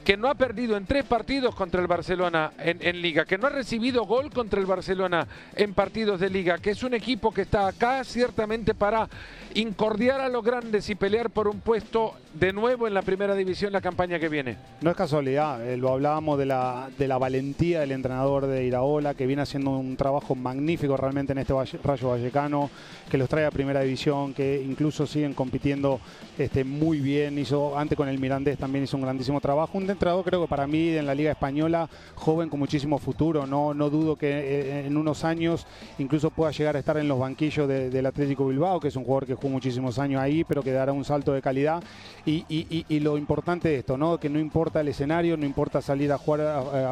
que 0.09 0.17
no 0.17 0.31
ha 0.31 0.35
perdido 0.37 0.79
en 0.79 0.87
tres 0.87 1.05
partidos 1.05 1.55
contra 1.55 1.83
el 1.83 1.87
Barcelona 1.87 2.53
en, 2.57 3.03
Liga, 3.03 3.27
que 3.27 3.37
no 3.37 3.47
ha 3.47 3.51
recibido 3.51 4.07
gol 4.07 4.31
contra 4.31 4.59
el 4.59 4.65
Barcelona 4.65 5.29
en 5.55 5.75
partidos 5.75 6.19
de 6.19 6.31
Liga, 6.31 6.57
que 6.57 6.71
es 6.71 6.83
un 6.83 6.95
equipo 6.95 7.31
que 7.31 7.43
está 7.43 7.69
acá 7.69 8.03
ciertamente 8.05 8.73
para 8.73 9.07
incordiar 9.53 10.23
a 10.23 10.31
los 10.31 10.43
grandes 10.43 10.89
y 10.89 10.95
pelear 10.95 11.29
por 11.29 11.47
un 11.47 11.61
puesto 11.61 12.15
de 12.33 12.55
nuevo 12.55 12.87
en 12.87 12.95
la 12.95 13.03
primera 13.03 13.35
división 13.35 13.71
la 13.71 13.83
campaña 13.83 14.19
que 14.19 14.31
viene. 14.31 14.57
No 14.81 14.91
es 14.91 14.97
casualidad, 14.97 15.67
eh, 15.67 15.77
lo 15.77 15.91
hablábamos 15.91 16.39
de 16.39 16.47
la, 16.47 16.89
de 16.97 17.07
la 17.07 17.19
valentía 17.19 17.81
del 17.81 17.93
entrenador 17.93 18.47
de 18.47 18.65
Iraola, 18.65 19.13
que 19.13 19.27
viene 19.27 19.43
haciendo 19.43 19.73
un 19.73 19.95
trabajo 19.99 20.35
magnífico 20.35 20.97
realmente 20.97 21.33
en 21.33 21.39
este 21.39 21.53
Rayo 21.85 22.09
Vallecano, 22.09 22.71
que 23.11 23.19
los 23.19 23.29
trae 23.29 23.45
a 23.45 23.51
primera 23.51 23.83
división, 23.83 24.33
que 24.33 24.63
incluso 24.63 25.07
siguen 25.07 25.35
compitiendo 25.35 26.01
este, 26.39 26.65
muy 26.65 27.01
bien, 27.01 27.39
hizo 27.39 27.77
antes 27.77 27.97
con 27.97 28.09
el 28.09 28.19
Mirandés 28.19 28.57
también 28.57 28.85
hizo 28.85 28.97
un 28.97 29.03
grandísimo 29.03 29.41
trabajo, 29.41 29.77
entrenador 29.99 30.25
creo 30.25 30.43
que 30.43 30.49
para 30.49 30.67
mí 30.67 30.91
en 30.91 31.07
la 31.07 31.15
Liga 31.15 31.33
Española, 31.33 31.89
joven 32.15 32.49
con 32.49 32.59
muchísimo 32.61 32.99
futuro, 32.99 33.47
no, 33.47 33.75
no 33.75 33.91
dudo 33.91 34.17
que 34.17 34.29
eh, 34.31 34.87
en 34.87 34.97
unos 34.97 35.25
años 35.25 35.67
incluso 35.99 36.31
pueda 36.31 36.53
llegar 36.53 36.77
a 36.77 36.79
estar 36.79 36.97
en 36.97 37.09
los 37.09 37.19
banquillos 37.19 37.69
del 37.69 38.07
Atlético 38.07 38.47
Bilbao, 38.47 38.81
que 38.81 38.89
es 38.89 38.97
un 38.97 39.05
jugador 39.05 39.27
que 39.27 39.35
jugó 39.35 39.49
muchísimos 39.49 39.99
años 39.99 40.23
ahí, 40.23 40.45
pero 40.45 40.63
que 40.63 40.73
dará 40.73 40.93
un 40.93 41.05
salto 41.05 41.33
de 41.33 41.43
calidad. 41.43 41.83
Y, 42.25 42.99
lo 42.99 43.17
importante 43.17 43.69
de 43.69 43.77
esto, 43.77 43.97
¿no? 43.97 44.19
que 44.19 44.29
no 44.29 44.41
importa 44.41 44.81
el 44.81 44.89
escenario, 44.89 45.37
no 45.37 45.47
importa 45.47 45.81
salir 45.81 46.11
a 46.13 46.19
jugar 46.19 46.41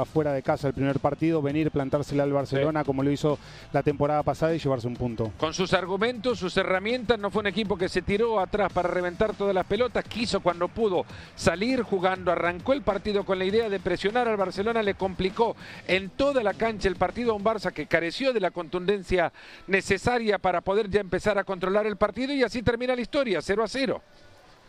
afuera 0.00 0.32
de 0.32 0.42
casa 0.42 0.68
el 0.68 0.74
primer 0.74 1.00
partido, 1.00 1.42
venir, 1.42 1.70
plantársela 1.70 2.22
al 2.22 2.32
Barcelona 2.32 2.84
como 2.84 3.02
lo 3.02 3.10
hizo 3.10 3.38
la 3.72 3.82
temporada 3.82 4.22
pasada 4.22 4.54
y 4.54 4.58
llevarse 4.58 4.86
un 4.86 4.94
punto. 4.94 5.32
Con 5.38 5.52
sus 5.52 5.72
argumentos, 5.72 6.38
sus 6.38 6.56
herramientas, 6.56 7.18
no 7.18 7.30
fue 7.30 7.40
un 7.40 7.48
equipo 7.48 7.76
que 7.76 7.88
se 7.88 8.02
tiró 8.02 8.40
atrás 8.40 8.72
para 8.72 8.88
reventar 8.88 9.34
todas 9.34 9.54
las 9.54 9.66
pelotas, 9.66 10.04
quiso 10.04 10.40
cuando 10.40 10.68
pudo 10.68 11.04
salir 11.34 11.82
jugando, 11.82 12.32
arrancó 12.32 12.72
el 12.72 12.82
partido 12.86 13.24
con 13.24 13.38
la 13.38 13.44
idea 13.44 13.68
de 13.68 13.80
presionar 13.80 14.28
al 14.28 14.36
Barcelona, 14.36 14.82
le 14.82 14.94
complicó 14.94 15.56
en 15.86 16.08
toda 16.10 16.42
la 16.42 16.54
cancha 16.54 16.88
el 16.88 16.96
partido 16.96 17.32
a 17.32 17.34
un 17.34 17.44
Barça 17.44 17.72
que 17.72 17.86
careció 17.86 18.32
de 18.32 18.40
la 18.40 18.52
contundencia 18.52 19.32
necesaria 19.66 20.38
para 20.38 20.62
poder 20.62 20.88
ya 20.88 21.00
empezar 21.00 21.36
a 21.36 21.44
controlar 21.44 21.86
el 21.86 21.96
partido 21.96 22.32
y 22.32 22.44
así 22.44 22.62
termina 22.62 22.94
la 22.94 23.02
historia, 23.02 23.42
0 23.42 23.64
a 23.64 23.68
0. 23.68 24.02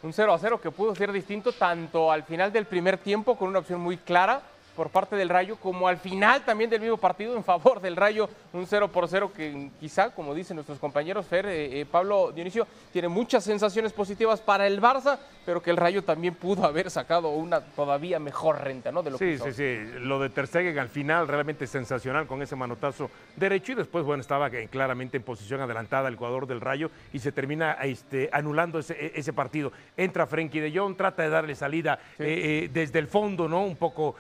Un 0.04 0.12
0 0.12 0.34
a 0.34 0.40
0 0.40 0.60
que 0.60 0.72
pudo 0.72 0.96
ser 0.96 1.12
distinto 1.12 1.52
tanto 1.54 2.12
al 2.12 2.24
final 2.24 2.52
del 2.52 2.66
primer 2.66 2.98
tiempo 2.98 3.38
con 3.38 3.50
una 3.50 3.60
opción 3.60 3.80
muy 3.80 3.98
clara 3.98 4.42
por 4.78 4.92
parte 4.92 5.16
del 5.16 5.28
Rayo, 5.28 5.58
como 5.58 5.88
al 5.88 5.98
final 5.98 6.46
también 6.46 6.70
del 6.70 6.80
mismo 6.80 6.98
partido 6.98 7.36
en 7.36 7.44
favor 7.44 7.82
del 7.82 7.96
Rayo, 7.96 8.30
un 8.54 8.68
0 8.68 8.90
por 8.90 9.08
0 9.08 9.32
que 9.36 9.72
quizá, 9.80 10.12
como 10.12 10.36
dicen 10.36 10.56
nuestros 10.56 10.78
compañeros, 10.78 11.26
Fer, 11.26 11.48
eh, 11.48 11.82
eh, 11.82 11.86
Pablo 11.86 12.32
Dionisio, 12.32 12.68
tiene 12.94 13.08
muchas 13.08 13.44
sensaciones 13.44 13.92
positivas 13.92 14.40
para 14.40 14.68
el 14.68 14.80
Barça, 14.80 15.18
pero 15.48 15.64
que 15.64 15.72
el 15.72 15.78
Rayo 15.78 16.04
también 16.04 16.36
pudo 16.36 16.64
haber 16.64 16.92
sacado 16.92 17.30
una 17.30 17.62
todavía 17.62 18.20
mejor 18.20 18.62
renta, 18.62 18.92
¿no? 18.92 19.02
De 19.02 19.10
lo 19.10 19.18
sí, 19.18 19.26
que 19.26 19.52
sí, 19.52 19.54
sí. 19.54 20.00
Lo 20.00 20.20
de 20.20 20.30
Ter 20.30 20.46
Stegen 20.46 20.78
al 20.78 20.90
final 20.90 21.28
realmente 21.28 21.66
sensacional 21.66 22.28
con 22.28 22.44
ese 22.44 22.56
manotazo 22.56 23.10
derecho 23.36 23.72
y 23.72 23.76
después, 23.76 24.06
bueno, 24.06 24.22
estaba 24.22 24.52
claramente 24.70 25.18
en 25.18 25.24
posición 25.24 25.60
adelantada 25.62 26.08
el 26.08 26.18
jugador 26.18 26.46
del 26.46 26.62
Rayo 26.62 26.92
y 27.12 27.20
se 27.20 27.32
termina 27.32 27.74
este, 27.82 28.30
anulando 28.32 28.78
ese, 28.78 29.14
ese 29.16 29.34
partido. 29.34 29.72
Entra 29.96 30.28
Frenkie 30.28 30.60
de 30.60 30.78
Jong, 30.78 30.96
trata 30.96 31.24
de 31.24 31.30
darle 31.30 31.56
salida 31.56 31.98
eh, 32.20 32.70
desde 32.72 33.00
el 33.00 33.08
fondo, 33.08 33.48
¿no? 33.48 33.64
Un 33.64 33.76
poco 33.76 34.16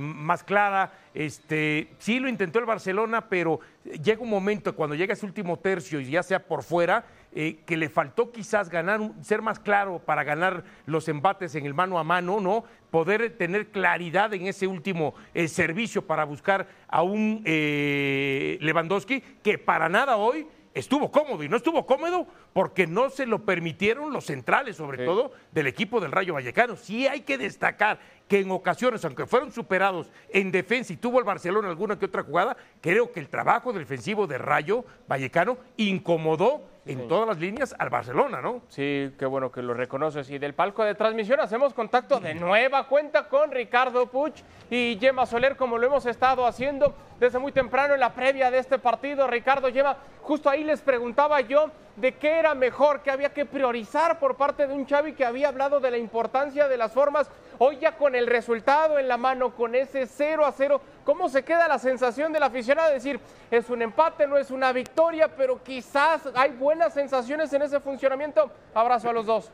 más 0.00 0.42
clara. 0.42 0.92
Este, 1.14 1.92
sí 1.98 2.18
lo 2.18 2.28
intentó 2.28 2.58
el 2.58 2.64
Barcelona, 2.64 3.28
pero 3.28 3.60
llega 4.02 4.22
un 4.22 4.30
momento 4.30 4.74
cuando 4.74 4.96
llega 4.96 5.14
ese 5.14 5.26
último 5.26 5.58
tercio 5.58 6.00
y 6.00 6.10
ya 6.10 6.22
sea 6.22 6.46
por 6.46 6.62
fuera, 6.62 7.04
eh, 7.32 7.60
que 7.64 7.76
le 7.76 7.88
faltó 7.88 8.32
quizás 8.32 8.68
ganar, 8.68 9.00
ser 9.20 9.40
más 9.40 9.60
claro 9.60 10.00
para 10.00 10.24
ganar 10.24 10.64
los 10.86 11.08
embates 11.08 11.54
en 11.54 11.64
el 11.64 11.74
mano 11.74 11.98
a 11.98 12.04
mano, 12.04 12.40
¿no? 12.40 12.64
Poder 12.90 13.36
tener 13.36 13.68
claridad 13.68 14.34
en 14.34 14.48
ese 14.48 14.66
último 14.66 15.14
eh, 15.32 15.46
servicio 15.46 16.04
para 16.04 16.24
buscar 16.24 16.66
a 16.88 17.02
un 17.02 17.42
eh, 17.44 18.58
Lewandowski 18.60 19.20
que 19.42 19.58
para 19.58 19.88
nada 19.88 20.16
hoy 20.16 20.46
estuvo 20.74 21.10
cómodo 21.10 21.42
y 21.42 21.48
no 21.48 21.56
estuvo 21.56 21.84
cómodo 21.86 22.26
porque 22.52 22.86
no 22.86 23.10
se 23.10 23.26
lo 23.26 23.44
permitieron 23.44 24.12
los 24.12 24.26
centrales, 24.26 24.76
sobre 24.76 25.04
todo 25.04 25.32
del 25.52 25.66
equipo 25.66 26.00
del 26.00 26.12
Rayo 26.12 26.34
Vallecano. 26.34 26.76
Sí 26.76 27.06
hay 27.06 27.20
que 27.22 27.38
destacar 27.38 27.98
que 28.28 28.40
en 28.40 28.50
ocasiones, 28.50 29.04
aunque 29.04 29.26
fueron 29.26 29.50
superados 29.50 30.10
en 30.28 30.52
defensa 30.52 30.92
y 30.92 30.96
tuvo 30.96 31.18
el 31.18 31.24
Barcelona 31.24 31.68
alguna 31.68 31.98
que 31.98 32.06
otra 32.06 32.22
jugada, 32.22 32.56
creo 32.80 33.10
que 33.10 33.20
el 33.20 33.28
trabajo 33.28 33.72
defensivo 33.72 34.26
de 34.26 34.38
Rayo 34.38 34.84
Vallecano 35.08 35.58
incomodó 35.76 36.62
en 36.92 37.06
todas 37.06 37.28
las 37.28 37.38
líneas 37.38 37.74
al 37.78 37.88
Barcelona, 37.88 38.40
¿no? 38.40 38.62
Sí, 38.68 39.12
qué 39.18 39.26
bueno 39.26 39.52
que 39.52 39.62
lo 39.62 39.74
reconoces. 39.74 40.28
Y 40.30 40.38
del 40.38 40.54
palco 40.54 40.84
de 40.84 40.94
transmisión 40.94 41.38
hacemos 41.40 41.72
contacto 41.72 42.18
de 42.18 42.34
nueva 42.34 42.88
cuenta 42.88 43.28
con 43.28 43.52
Ricardo 43.52 44.06
Puch 44.06 44.42
y 44.70 44.98
Gemma 45.00 45.24
Soler, 45.24 45.56
como 45.56 45.78
lo 45.78 45.86
hemos 45.86 46.06
estado 46.06 46.44
haciendo 46.46 46.94
desde 47.20 47.38
muy 47.38 47.52
temprano 47.52 47.94
en 47.94 48.00
la 48.00 48.12
previa 48.12 48.50
de 48.50 48.58
este 48.58 48.78
partido. 48.78 49.28
Ricardo 49.28 49.72
Gemma, 49.72 49.96
justo 50.22 50.50
ahí 50.50 50.64
les 50.64 50.80
preguntaba 50.80 51.40
yo 51.40 51.70
de 52.00 52.14
qué 52.14 52.38
era 52.38 52.54
mejor, 52.54 53.02
que 53.02 53.10
había 53.10 53.32
que 53.32 53.44
priorizar 53.44 54.18
por 54.18 54.36
parte 54.36 54.66
de 54.66 54.72
un 54.72 54.86
Xavi 54.86 55.12
que 55.12 55.24
había 55.24 55.48
hablado 55.48 55.80
de 55.80 55.90
la 55.90 55.98
importancia 55.98 56.66
de 56.66 56.76
las 56.76 56.92
formas. 56.92 57.30
Hoy 57.58 57.78
ya 57.78 57.96
con 57.96 58.14
el 58.14 58.26
resultado 58.26 58.98
en 58.98 59.06
la 59.06 59.18
mano, 59.18 59.54
con 59.54 59.74
ese 59.74 60.06
0 60.06 60.46
a 60.46 60.52
0, 60.52 60.80
¿cómo 61.04 61.28
se 61.28 61.44
queda 61.44 61.68
la 61.68 61.78
sensación 61.78 62.32
del 62.32 62.42
aficionado 62.42 62.88
de 62.88 62.94
decir, 62.94 63.20
es 63.50 63.68
un 63.68 63.82
empate, 63.82 64.26
no 64.26 64.38
es 64.38 64.50
una 64.50 64.72
victoria, 64.72 65.28
pero 65.28 65.62
quizás 65.62 66.22
hay 66.34 66.52
buenas 66.52 66.94
sensaciones 66.94 67.52
en 67.52 67.62
ese 67.62 67.80
funcionamiento? 67.80 68.50
Abrazo 68.74 69.10
a 69.10 69.12
los 69.12 69.26
dos. 69.26 69.52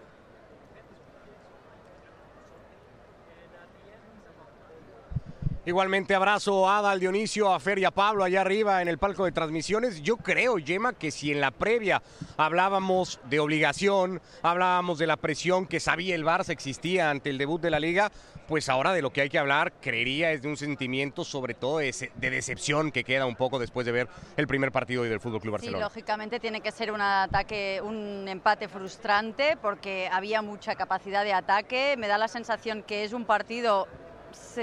Igualmente 5.66 6.14
abrazo 6.14 6.68
a 6.68 6.78
Adal 6.78 7.00
Dionisio, 7.00 7.52
a 7.52 7.58
Fer 7.58 7.80
y 7.80 7.84
a 7.84 7.90
Pablo 7.90 8.22
allá 8.22 8.42
arriba 8.42 8.80
en 8.82 8.86
el 8.86 8.98
palco 8.98 9.24
de 9.24 9.32
transmisiones. 9.32 10.00
Yo 10.00 10.16
creo, 10.16 10.58
Yema, 10.58 10.92
que 10.92 11.10
si 11.10 11.32
en 11.32 11.40
la 11.40 11.50
previa 11.50 12.04
hablábamos 12.36 13.18
de 13.24 13.40
obligación, 13.40 14.22
hablábamos 14.42 14.98
de 14.98 15.08
la 15.08 15.16
presión 15.16 15.66
que 15.66 15.80
sabía 15.80 16.14
el 16.14 16.24
Barça 16.24 16.50
existía 16.50 17.10
ante 17.10 17.30
el 17.30 17.38
debut 17.38 17.60
de 17.60 17.70
la 17.70 17.80
liga, 17.80 18.12
pues 18.46 18.68
ahora 18.68 18.92
de 18.92 19.02
lo 19.02 19.10
que 19.12 19.22
hay 19.22 19.28
que 19.28 19.40
hablar, 19.40 19.72
creería, 19.80 20.30
es 20.30 20.42
de 20.42 20.46
un 20.46 20.56
sentimiento 20.56 21.24
sobre 21.24 21.54
todo 21.54 21.78
de, 21.78 21.92
decepción 22.14 22.92
que 22.92 23.02
queda 23.02 23.26
un 23.26 23.34
poco 23.34 23.58
después 23.58 23.84
de 23.86 23.90
ver 23.90 24.08
el 24.36 24.46
primer 24.46 24.70
partido 24.70 25.02
del 25.02 25.18
Fútbol 25.18 25.40
Club 25.40 25.54
Barcelona. 25.54 25.78
Sí, 25.78 25.82
lógicamente 25.82 26.38
tiene 26.38 26.60
que 26.60 26.70
ser 26.70 26.92
un 26.92 27.00
ataque, 27.00 27.80
un 27.82 28.28
empate 28.28 28.68
frustrante 28.68 29.56
porque 29.60 30.08
había 30.12 30.42
mucha 30.42 30.76
capacidad 30.76 31.24
de 31.24 31.32
ataque. 31.32 31.96
Me 31.98 32.06
da 32.06 32.18
la 32.18 32.28
sensación 32.28 32.84
que 32.84 33.02
es 33.02 33.12
un 33.12 33.24
partido 33.24 33.88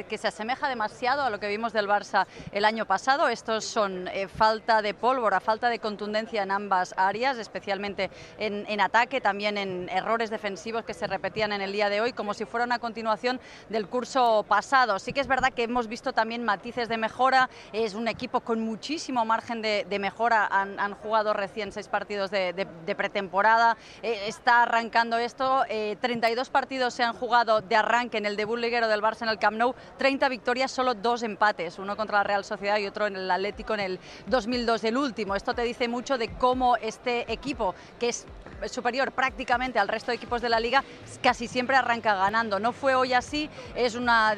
que 0.02 0.18
se 0.18 0.28
asemeja 0.28 0.68
demasiado 0.68 1.22
a 1.22 1.30
lo 1.30 1.40
que 1.40 1.48
vimos 1.48 1.74
del 1.74 1.88
Barça 1.88 2.26
el 2.52 2.66
año 2.66 2.86
pasado. 2.86 3.28
Estos 3.28 3.66
son 3.66 4.08
eh, 4.08 4.28
falta 4.28 4.82
de 4.82 4.94
pólvora, 4.94 5.40
falta 5.40 5.70
de 5.70 5.80
contundencia 5.80 6.42
en 6.42 6.52
ambas 6.52 6.94
áreas, 6.98 7.38
especialmente 7.38 8.10
en, 8.38 8.82
ataque, 8.82 9.22
también 9.22 9.58
en 9.58 9.90
errores 9.90 10.30
defensivos 10.30 10.84
que 10.84 10.94
se 10.94 11.08
repetían 11.08 11.54
en 11.54 11.62
el 11.62 11.72
día 11.72 11.90
de 11.90 12.02
hoy, 12.02 12.14
como 12.14 12.34
si 12.34 12.46
fuera 12.46 12.66
una 12.66 12.80
continuación 12.80 13.40
del 13.70 13.88
curso 13.88 14.46
pasado. 14.48 15.00
Sí 15.00 15.14
que 15.14 15.22
es 15.22 15.28
verdad 15.28 15.54
que 15.54 15.64
hemos 15.64 15.88
visto 15.88 16.14
también 16.14 16.44
matices 16.44 16.90
de 16.90 16.98
mejora, 16.98 17.50
es 17.72 17.94
un 17.94 18.08
equipo 18.08 18.42
con 18.42 18.62
muchísimo 18.62 19.26
margen 19.26 19.62
de, 19.62 20.00
mejora, 20.00 20.48
han, 20.48 20.94
jugado 20.96 21.34
recién 21.34 21.72
seis 21.72 21.88
partidos 21.88 22.32
de, 22.32 22.68
pretemporada, 22.98 23.78
eh, 24.02 24.26
está 24.28 24.64
arrancando 24.64 25.18
esto, 25.18 25.64
32 25.68 26.48
eh, 26.48 26.52
partidos 26.52 26.94
se 26.94 27.04
han 27.04 27.14
jugado 27.14 27.62
de 27.62 27.76
arranque 27.76 28.18
en 28.18 28.26
el 28.26 28.36
debut 28.36 28.60
liguero 28.60 28.88
del 28.88 29.02
Barça 29.02 29.24
en 29.24 29.30
el 29.30 29.40
Camp 29.40 29.58
Nou, 29.58 29.63
30 29.98 30.30
victorias, 30.30 30.72
solo 30.72 30.94
dos 30.94 31.24
empates, 31.24 31.80
uno 31.80 31.96
contra 31.96 32.20
la 32.20 32.24
Real 32.24 32.46
Sociedad 32.46 32.78
y 32.78 32.88
otro 32.88 33.08
en 33.08 33.16
el 33.16 33.32
Atlético 33.32 33.74
en 33.74 33.80
el 33.80 34.00
2002, 34.28 34.84
el 34.84 34.98
último. 34.98 35.36
Esto 35.36 35.54
te 35.54 35.64
dice 35.64 35.88
mucho 35.88 36.18
de 36.18 36.30
cómo 36.34 36.78
este 36.78 37.32
equipo, 37.32 37.76
que 38.00 38.10
es 38.10 38.26
superior 38.70 39.12
prácticamente 39.12 39.80
al 39.80 39.88
resto 39.88 40.12
de 40.12 40.16
equipos 40.16 40.42
de 40.42 40.50
la 40.50 40.60
liga, 40.60 40.84
casi 41.22 41.48
siempre 41.48 41.76
arranca 41.76 42.16
ganando. 42.16 42.60
No 42.60 42.72
fue 42.72 42.96
hoy 42.96 43.14
así, 43.14 43.50
es 43.76 43.96
una, 43.96 44.36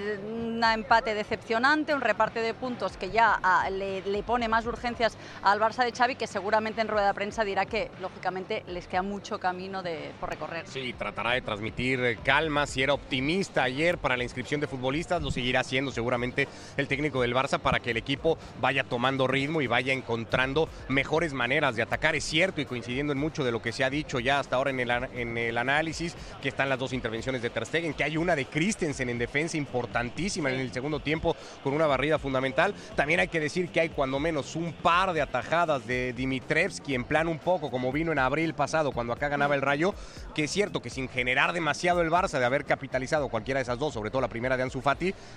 empate 0.73 1.13
decepcionante, 1.13 1.93
un 1.93 2.01
reparte 2.01 2.41
de 2.41 2.53
puntos 2.53 2.97
que 2.97 3.11
ya 3.11 3.39
ah, 3.43 3.69
le, 3.69 4.01
pone 4.23 4.47
más 4.47 4.65
urgencias 4.65 5.17
al 5.43 5.59
Barça 5.59 5.83
de 5.83 5.91
Xavi, 5.91 6.15
que 6.15 6.27
seguramente 6.27 6.81
en 6.81 6.87
rueda 6.87 7.07
de 7.07 7.13
prensa 7.13 7.43
dirá 7.43 7.65
que 7.65 7.91
lógicamente 8.01 8.63
les 8.67 8.87
queda 8.87 9.03
mucho 9.03 9.39
camino 9.39 9.83
por 10.19 10.29
recorrer. 10.29 10.67
Sí, 10.67 10.93
tratará 10.97 11.31
de 11.31 11.41
transmitir 11.41 11.99
eh, 12.03 12.17
calma, 12.23 12.65
si 12.65 12.81
era 12.81 12.93
optimista 12.93 13.63
ayer 13.63 13.97
para 13.97 14.17
la 14.17 14.23
inscripción 14.23 14.61
de 14.61 14.67
futbolistas, 14.67 15.14
lo 15.21 15.31
seguirá 15.31 15.61
haciendo 15.61 15.91
seguramente 15.91 16.47
el 16.77 16.87
técnico 16.87 17.21
del 17.21 17.33
Barça 17.33 17.59
para 17.59 17.79
que 17.79 17.91
el 17.91 17.97
equipo 17.97 18.37
vaya 18.61 18.83
tomando 18.83 19.27
ritmo 19.27 19.61
y 19.61 19.67
vaya 19.67 19.93
encontrando 19.93 20.69
mejores 20.87 21.33
maneras 21.33 21.75
de 21.75 21.81
atacar. 21.81 22.15
Es 22.15 22.23
cierto 22.23 22.61
y 22.61 22.65
coincidiendo 22.65 23.13
en 23.13 23.19
mucho 23.19 23.43
de 23.43 23.51
lo 23.51 23.61
que 23.61 23.71
se 23.71 23.83
ha 23.83 23.89
dicho 23.89 24.19
ya 24.19 24.39
hasta 24.39 24.55
ahora 24.55 24.71
en 24.71 25.37
el, 25.37 25.57
análisis, 25.57 26.15
que 26.41 26.49
están 26.49 26.69
las 26.69 26.79
dos 26.79 26.93
intervenciones 26.93 27.41
de 27.41 27.49
Ter 27.49 27.65
Stegen, 27.65 27.93
que 27.93 28.03
hay 28.03 28.17
una 28.17 28.35
de 28.35 28.45
Christensen 28.45 29.09
en 29.09 29.17
defensa 29.17 29.57
importantísima 29.57 30.49
en 30.49 30.59
el 30.59 30.71
segundo 30.71 30.99
tiempo 30.99 31.35
con 31.63 31.73
una 31.73 31.87
barrida 31.87 32.19
fundamental. 32.19 32.73
También 32.95 33.19
hay 33.19 33.27
que 33.27 33.39
decir 33.39 33.69
que 33.69 33.79
hay 33.79 33.89
cuando 33.89 34.19
menos 34.19 34.55
un 34.55 34.73
par 34.73 35.13
de 35.13 35.21
atajadas 35.21 35.85
de 35.87 36.13
Dimitrevski 36.13 36.95
en 36.95 37.03
plan 37.03 37.27
un 37.27 37.39
poco 37.39 37.71
como 37.71 37.91
vino 37.91 38.11
en 38.11 38.19
abril 38.19 38.53
pasado 38.53 38.91
cuando 38.91 39.13
acá 39.13 39.29
ganaba 39.29 39.55
el 39.55 39.61
Rayo, 39.61 39.93
que 40.33 40.45
es 40.45 40.51
cierto 40.51 40.81
que 40.81 40.89
sin 40.89 41.09
generar 41.09 41.53
demasiado 41.53 42.01
el 42.01 42.11
Barça 42.11 42.39
de 42.39 42.45
haber 42.45 42.65
capitalizado 42.65 43.29
cualquiera 43.29 43.59
de 43.59 43.63
esas 43.63 43.79
dos, 43.79 43.93
sobre 43.93 44.09
todo 44.09 44.21
la 44.21 44.27
primera 44.27 44.57
de 44.57 44.63
Ansu 44.63 44.81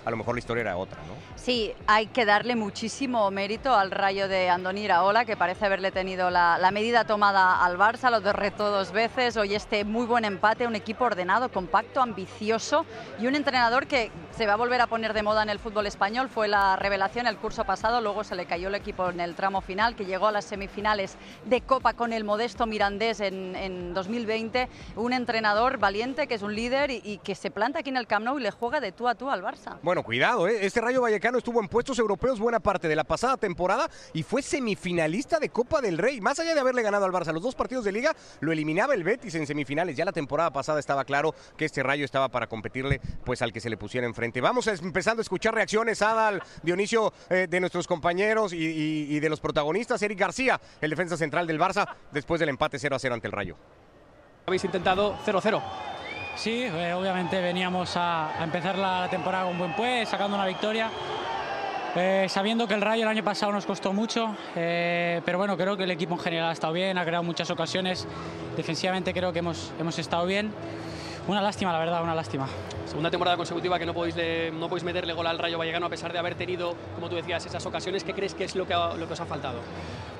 a 0.05 0.09
lo 0.09 0.17
mejor 0.17 0.35
la 0.35 0.39
historia 0.39 0.61
era 0.61 0.77
otra, 0.77 0.97
¿no? 1.07 1.13
Sí, 1.35 1.73
hay 1.87 2.07
que 2.07 2.25
darle 2.25 2.55
muchísimo 2.55 3.29
mérito 3.31 3.75
al 3.75 3.91
Rayo 3.91 4.27
de 4.27 4.49
Andoni 4.49 4.81
Iraola, 4.81 5.25
que 5.25 5.35
parece 5.37 5.65
haberle 5.65 5.91
tenido 5.91 6.29
la, 6.29 6.57
la 6.57 6.71
medida 6.71 7.05
tomada 7.05 7.63
al 7.63 7.77
Barça, 7.77 8.09
los 8.09 8.23
dos 8.23 8.35
retos 8.35 8.71
dos 8.71 8.91
veces. 8.91 9.37
Hoy 9.37 9.55
este 9.55 9.83
muy 9.83 10.05
buen 10.05 10.25
empate, 10.25 10.67
un 10.67 10.75
equipo 10.75 11.05
ordenado, 11.05 11.49
compacto, 11.49 12.01
ambicioso 12.01 12.85
y 13.19 13.27
un 13.27 13.35
entrenador 13.35 13.87
que 13.87 14.11
se 14.35 14.45
va 14.45 14.53
a 14.53 14.55
volver 14.55 14.79
a 14.81 14.87
poner 14.87 15.13
de 15.13 15.23
moda 15.23 15.43
en 15.43 15.49
el 15.49 15.59
fútbol 15.59 15.85
español. 15.87 16.29
Fue 16.29 16.47
la 16.47 16.75
revelación 16.75 17.27
el 17.27 17.37
curso 17.37 17.65
pasado, 17.65 18.01
luego 18.01 18.23
se 18.23 18.35
le 18.35 18.45
cayó 18.45 18.69
el 18.69 18.75
equipo 18.75 19.09
en 19.09 19.19
el 19.19 19.35
tramo 19.35 19.61
final, 19.61 19.95
que 19.95 20.05
llegó 20.05 20.27
a 20.27 20.31
las 20.31 20.45
semifinales 20.45 21.17
de 21.45 21.61
Copa 21.61 21.93
con 21.93 22.13
el 22.13 22.23
modesto 22.23 22.65
Mirandés 22.65 23.19
en, 23.19 23.93
2020. 23.93 24.69
Un 24.95 25.13
entrenador 25.13 25.77
valiente, 25.77 26.27
que 26.27 26.35
es 26.35 26.41
un 26.41 26.55
líder 26.55 26.91
y, 26.91 27.19
que 27.23 27.35
se 27.35 27.51
planta 27.51 27.79
aquí 27.79 27.89
en 27.89 27.97
el 27.97 28.07
Camp 28.07 28.25
Nou 28.25 28.39
y 28.39 28.43
le 28.43 28.51
juega 28.51 28.79
de 28.79 28.91
tú 28.91 29.07
a 29.07 29.15
tú 29.15 29.29
al 29.29 29.43
Barça. 29.43 29.77
Bueno, 29.81 30.03
cuidado, 30.03 30.47
¿eh? 30.47 30.59
este 30.61 30.79
Rayo 30.79 31.01
Vallecano 31.01 31.37
estuvo 31.37 31.59
en 31.59 31.67
puestos 31.67 31.99
europeos 31.99 32.39
buena 32.39 32.59
parte 32.59 32.87
de 32.87 32.95
la 32.95 33.03
pasada 33.03 33.35
temporada 33.35 33.89
y 34.13 34.23
fue 34.23 34.41
semifinalista 34.41 35.39
de 35.39 35.49
Copa 35.49 35.81
del 35.81 35.97
Rey. 35.97 36.21
Más 36.21 36.39
allá 36.39 36.53
de 36.53 36.59
haberle 36.59 36.81
ganado 36.81 37.05
al 37.05 37.11
Barça 37.11 37.33
los 37.33 37.43
dos 37.43 37.55
partidos 37.55 37.83
de 37.83 37.91
liga, 37.91 38.15
lo 38.39 38.51
eliminaba 38.51 38.93
el 38.93 39.03
Betis 39.03 39.35
en 39.35 39.45
semifinales. 39.45 39.97
Ya 39.97 40.05
la 40.05 40.13
temporada 40.13 40.51
pasada 40.51 40.79
estaba 40.79 41.03
claro 41.03 41.33
que 41.57 41.65
este 41.65 41.83
Rayo 41.83 42.05
estaba 42.05 42.29
para 42.29 42.47
competirle 42.47 43.01
pues 43.25 43.41
al 43.41 43.51
que 43.51 43.59
se 43.59 43.69
le 43.69 43.75
pusiera 43.75 44.07
enfrente. 44.07 44.28
Vamos 44.41 44.67
empezando 44.67 45.21
a 45.21 45.23
escuchar 45.23 45.55
reacciones, 45.55 46.01
Adal, 46.01 46.41
Dionisio, 46.61 47.11
eh, 47.29 47.47
de 47.49 47.59
nuestros 47.59 47.87
compañeros 47.87 48.53
y, 48.53 49.19
de 49.19 49.29
los 49.29 49.39
protagonistas. 49.39 50.01
Eric 50.03 50.19
García, 50.19 50.61
el 50.79 50.91
defensa 50.91 51.17
central 51.17 51.47
del 51.47 51.59
Barça, 51.59 51.87
después 52.11 52.39
del 52.39 52.49
empate 52.49 52.77
0 52.77 52.95
a 52.95 52.99
0 52.99 53.15
ante 53.15 53.27
el 53.27 53.33
Rayo. 53.33 53.55
Habéis 54.45 54.63
intentado 54.63 55.17
0-0. 55.25 55.61
Sí, 56.35 56.63
eh, 56.63 56.93
obviamente 56.93 57.41
veníamos 57.41 57.93
a, 57.95 58.31
empezar 58.41 58.77
la 58.77 59.07
temporada 59.09 59.45
con 59.45 59.57
buen 59.57 59.73
pues, 59.75 60.07
sacando 60.07 60.35
una 60.35 60.45
victoria. 60.45 60.89
Eh, 61.95 62.27
sabiendo 62.29 62.67
que 62.67 62.75
el 62.75 62.81
Rayo 62.81 63.01
el 63.03 63.09
año 63.09 63.23
pasado 63.23 63.51
nos 63.51 63.65
costó 63.65 63.93
mucho, 63.93 64.35
eh, 64.55 65.21
pero 65.25 65.39
bueno, 65.39 65.57
creo 65.57 65.75
que 65.75 65.85
el 65.85 65.91
equipo 65.91 66.13
en 66.13 66.19
general 66.19 66.49
ha 66.49 66.53
estado 66.53 66.71
bien, 66.71 66.99
ha 66.99 67.03
creado 67.03 67.23
muchas 67.23 67.49
ocasiones, 67.49 68.07
defensivamente 68.55 69.11
creo 69.11 69.33
que 69.33 69.39
hemos, 69.39 69.73
hemos 69.79 69.97
estado 69.97 70.27
bien. 70.27 70.53
Una 71.27 71.41
lástima, 71.41 71.71
la 71.71 71.79
verdad, 71.79 72.01
una 72.03 72.15
lástima. 72.15 72.47
Segunda 72.85 73.11
temporada 73.11 73.37
consecutiva 73.37 73.77
que 73.77 73.85
no 73.85 73.93
podéis, 73.93 74.15
de, 74.15 74.51
no 74.53 74.67
podéis 74.67 74.83
meterle 74.83 75.13
gol 75.13 75.27
al 75.27 75.37
Rayo 75.37 75.57
Vallecano 75.57 75.85
a 75.85 75.89
pesar 75.89 76.11
de 76.11 76.19
haber 76.19 76.35
tenido, 76.35 76.75
como 76.95 77.07
tú 77.07 77.15
decías, 77.15 77.45
esas 77.45 77.65
ocasiones. 77.65 78.03
¿Qué 78.03 78.13
crees 78.13 78.33
que 78.33 78.45
es 78.45 78.55
lo 78.55 78.65
que, 78.65 78.73
lo 78.73 79.07
que 79.07 79.13
os 79.13 79.19
ha 79.19 79.25
faltado? 79.25 79.59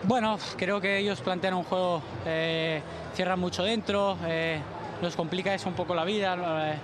Bueno, 0.03 0.37
creo 0.55 0.79
que 0.79 0.99
ellos 0.99 1.19
plantean 1.21 1.55
un 1.55 1.63
juego, 1.63 2.01
eh, 2.25 2.81
cierran 3.15 3.39
mucho 3.39 3.63
dentro, 3.63 4.17
eh, 4.25 4.59
nos 5.01 5.15
complica 5.15 5.53
eso 5.53 5.67
un 5.67 5.75
poco 5.75 5.95
la 5.95 6.05
vida. 6.05 6.71
Eh, 6.71 6.75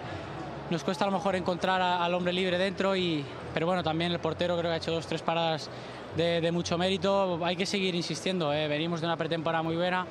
nos 0.72 0.84
cuesta 0.84 1.06
a 1.06 1.08
lo 1.08 1.14
mejor 1.14 1.36
encontrar 1.36 1.82
a, 1.82 2.04
al 2.04 2.14
hombre 2.16 2.34
libre 2.34 2.58
dentro, 2.58 2.96
y, 2.96 3.24
pero 3.54 3.68
bueno, 3.68 3.84
también 3.84 4.12
el 4.12 4.20
portero 4.20 4.58
creo 4.58 4.72
que 4.72 4.74
ha 4.74 4.78
hecho 4.78 4.92
dos, 4.92 5.06
tres 5.06 5.22
paradas 5.22 5.70
de, 6.18 6.42
de 6.42 6.52
mucho 6.52 6.78
mérito. 6.80 7.40
Hay 7.46 7.56
que 7.56 7.68
seguir 7.68 7.94
insistiendo, 7.94 8.52
eh, 8.52 8.68
venimos 8.68 9.02
de 9.02 9.06
una 9.06 9.18
pretemporada 9.18 9.62
muy 9.62 9.76
buena. 9.76 10.08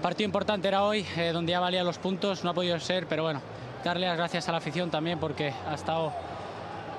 Partido 0.00 0.24
importante 0.24 0.66
era 0.66 0.82
hoy, 0.82 1.04
eh, 1.18 1.30
donde 1.30 1.52
ya 1.52 1.60
valían 1.60 1.84
los 1.84 1.98
puntos, 1.98 2.42
no 2.42 2.50
ha 2.50 2.54
podido 2.54 2.80
ser, 2.80 3.06
pero 3.06 3.22
bueno, 3.22 3.42
darle 3.84 4.06
las 4.06 4.16
gracias 4.16 4.48
a 4.48 4.52
la 4.52 4.58
afición 4.58 4.90
también 4.90 5.18
porque 5.18 5.52
ha 5.68 5.74
estado 5.74 6.12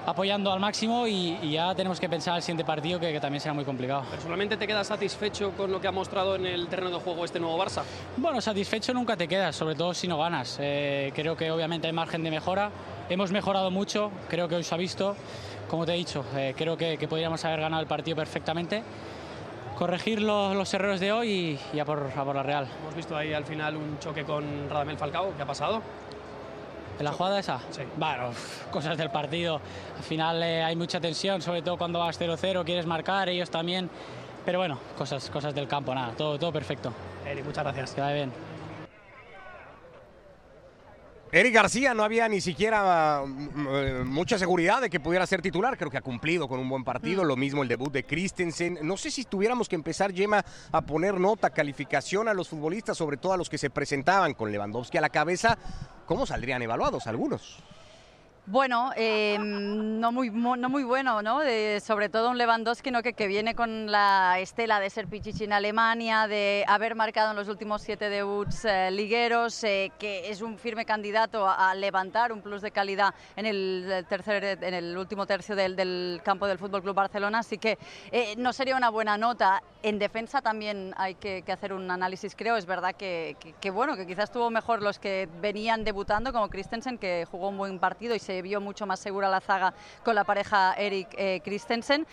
apoyando 0.05 0.51
al 0.51 0.59
máximo 0.59 1.07
y, 1.07 1.37
y 1.41 1.53
ya 1.53 1.73
tenemos 1.73 1.99
que 1.99 2.07
pensar 2.07 2.35
el 2.35 2.43
siguiente 2.43 2.63
partido 2.63 2.99
que, 2.99 3.11
que, 3.11 3.19
también 3.19 3.41
será 3.41 3.55
muy 3.55 3.65
complicado. 3.65 4.03
¿Personalmente 4.09 4.55
te 4.55 4.67
quedas 4.67 4.85
satisfecho 4.85 5.51
con 5.51 5.71
lo 5.71 5.81
que 5.81 5.87
ha 5.87 5.91
mostrado 5.91 6.35
en 6.35 6.45
el 6.45 6.67
terreno 6.67 6.91
de 6.91 6.97
juego 6.97 7.25
este 7.25 7.39
nuevo 7.39 7.57
Barça? 7.57 7.81
Bueno, 8.17 8.39
satisfecho 8.39 8.93
nunca 8.93 9.17
te 9.17 9.27
quedas, 9.27 9.55
sobre 9.55 9.73
todo 9.73 9.95
si 9.95 10.07
no 10.07 10.19
ganas. 10.19 10.57
Eh, 10.59 11.11
creo 11.15 11.35
que 11.35 11.49
obviamente 11.49 11.87
hay 11.87 11.93
margen 11.93 12.23
de 12.23 12.29
mejora. 12.29 12.69
Hemos 13.09 13.31
mejorado 13.31 13.71
mucho, 13.71 14.11
creo 14.29 14.47
que 14.47 14.55
hoy 14.55 14.63
se 14.63 14.75
ha 14.75 14.77
visto. 14.77 15.15
Como 15.67 15.87
te 15.87 15.93
he 15.93 15.97
dicho, 15.97 16.23
eh, 16.35 16.53
creo 16.55 16.77
que, 16.77 16.97
que, 16.97 17.07
podríamos 17.07 17.43
haber 17.45 17.61
ganado 17.61 17.81
el 17.81 17.87
partido 17.87 18.15
perfectamente. 18.15 18.83
Corregir 19.81 20.21
los, 20.21 20.55
los 20.55 20.71
errores 20.75 20.99
de 20.99 21.11
hoy 21.11 21.31
y, 21.31 21.59
y 21.75 21.79
a, 21.79 21.85
por, 21.85 22.11
a 22.15 22.23
por 22.23 22.35
la 22.35 22.43
Real. 22.43 22.67
Hemos 22.83 22.93
visto 22.93 23.17
ahí 23.17 23.33
al 23.33 23.45
final 23.45 23.75
un 23.75 23.97
choque 23.97 24.23
con 24.23 24.69
Radamel 24.69 24.95
Falcao. 24.95 25.33
¿Qué 25.35 25.41
ha 25.41 25.45
pasado? 25.47 25.81
¿En 26.99 27.03
la 27.03 27.11
jugada 27.11 27.39
esa? 27.39 27.59
Sí. 27.71 27.81
Bueno, 27.97 28.29
cosas 28.69 28.95
del 28.95 29.09
partido. 29.09 29.59
Al 29.97 30.03
final 30.03 30.43
eh, 30.43 30.61
hay 30.61 30.75
mucha 30.75 30.99
tensión, 31.01 31.41
sobre 31.41 31.63
todo 31.63 31.79
cuando 31.79 31.97
vas 31.97 32.21
0-0, 32.21 32.63
quieres 32.63 32.85
marcar, 32.85 33.27
ellos 33.29 33.49
también. 33.49 33.89
Pero 34.45 34.59
bueno, 34.59 34.77
cosas, 34.99 35.27
cosas 35.31 35.55
del 35.55 35.67
campo, 35.67 35.95
nada, 35.95 36.13
todo, 36.15 36.37
todo 36.37 36.51
perfecto. 36.51 36.93
Eri, 37.25 37.41
muchas 37.41 37.63
gracias. 37.63 37.93
Que 37.93 38.01
vaya 38.01 38.13
bien. 38.13 38.31
Eric 41.33 41.53
García 41.53 41.93
no 41.93 42.03
había 42.03 42.27
ni 42.27 42.41
siquiera 42.41 43.23
uh, 43.23 44.05
mucha 44.05 44.37
seguridad 44.37 44.81
de 44.81 44.89
que 44.89 44.99
pudiera 44.99 45.25
ser 45.25 45.41
titular. 45.41 45.77
Creo 45.77 45.89
que 45.89 45.97
ha 45.97 46.01
cumplido 46.01 46.49
con 46.49 46.59
un 46.59 46.67
buen 46.67 46.83
partido. 46.83 47.23
Mm. 47.23 47.27
Lo 47.27 47.37
mismo 47.37 47.63
el 47.63 47.69
debut 47.69 47.91
de 47.91 48.03
Christensen. 48.03 48.79
No 48.81 48.97
sé 48.97 49.11
si 49.11 49.23
tuviéramos 49.23 49.69
que 49.69 49.75
empezar, 49.75 50.11
Yema, 50.11 50.43
a 50.73 50.81
poner 50.81 51.19
nota, 51.19 51.49
calificación 51.49 52.27
a 52.27 52.33
los 52.33 52.49
futbolistas, 52.49 52.97
sobre 52.97 53.15
todo 53.15 53.31
a 53.31 53.37
los 53.37 53.49
que 53.49 53.57
se 53.57 53.69
presentaban 53.69 54.33
con 54.33 54.51
Lewandowski 54.51 54.97
a 54.97 55.01
la 55.01 55.09
cabeza. 55.09 55.57
¿Cómo 56.05 56.25
saldrían 56.25 56.61
evaluados 56.63 57.07
algunos? 57.07 57.59
Bueno, 58.51 58.91
eh, 58.97 59.37
no, 59.39 60.11
muy, 60.11 60.29
no 60.29 60.67
muy 60.67 60.83
bueno, 60.83 61.21
¿no? 61.21 61.39
Sobre 61.79 62.09
todo 62.09 62.31
un 62.31 62.37
Lewandowski 62.37 62.91
¿no? 62.91 63.01
que, 63.01 63.13
que 63.13 63.27
viene 63.27 63.55
con 63.55 63.89
la 63.89 64.39
estela 64.39 64.81
de 64.81 64.89
ser 64.89 65.07
pichichi 65.07 65.45
en 65.45 65.53
Alemania, 65.53 66.27
de 66.27 66.65
haber 66.67 66.95
marcado 66.95 67.31
en 67.31 67.37
los 67.37 67.47
últimos 67.47 67.81
siete 67.81 68.09
debuts 68.09 68.65
eh, 68.65 68.91
ligueros, 68.91 69.63
eh, 69.63 69.93
que 69.97 70.29
es 70.29 70.41
un 70.41 70.57
firme 70.57 70.83
candidato 70.83 71.47
a, 71.47 71.73
levantar 71.75 72.33
un 72.33 72.41
plus 72.41 72.61
de 72.61 72.71
calidad 72.71 73.13
en 73.37 73.45
el, 73.45 74.05
tercer, 74.09 74.43
en 74.61 74.73
el 74.73 74.97
último 74.97 75.25
tercio 75.25 75.55
del, 75.55 75.77
del 75.77 76.19
campo 76.21 76.45
del 76.45 76.57
Fútbol 76.57 76.81
Club 76.81 76.93
Barcelona, 76.95 77.39
así 77.39 77.57
que 77.57 77.77
eh, 78.11 78.33
no 78.35 78.51
sería 78.51 78.75
una 78.75 78.89
buena 78.89 79.17
nota. 79.17 79.63
En 79.81 79.97
defensa 79.97 80.41
también 80.41 80.93
hay 80.97 81.15
que, 81.15 81.41
que 81.43 81.53
hacer 81.53 81.71
un 81.71 81.89
análisis, 81.89 82.35
creo. 82.35 82.57
Es 82.57 82.65
verdad 82.65 82.93
que, 82.95 83.37
que, 83.39 83.53
que, 83.53 83.71
bueno, 83.71 83.95
que 83.95 84.05
quizás 84.05 84.29
tuvo 84.29 84.49
mejor 84.49 84.81
los 84.81 84.99
que 84.99 85.29
venían 85.39 85.85
debutando, 85.85 86.33
como 86.33 86.49
Christensen, 86.49 86.97
que 86.97 87.25
jugó 87.31 87.47
un 87.47 87.57
buen 87.57 87.79
partido 87.79 88.13
y 88.13 88.19
se 88.19 88.40
vio 88.41 88.61
mucho 88.61 88.85
más 88.85 88.99
segura 88.99 89.29
la 89.29 89.41
zaga 89.41 89.73
con 90.03 90.15
la 90.15 90.23
pareja 90.23 90.73
Eric 90.73 91.09
eh, 91.17 91.41
Christensen. 91.43 92.05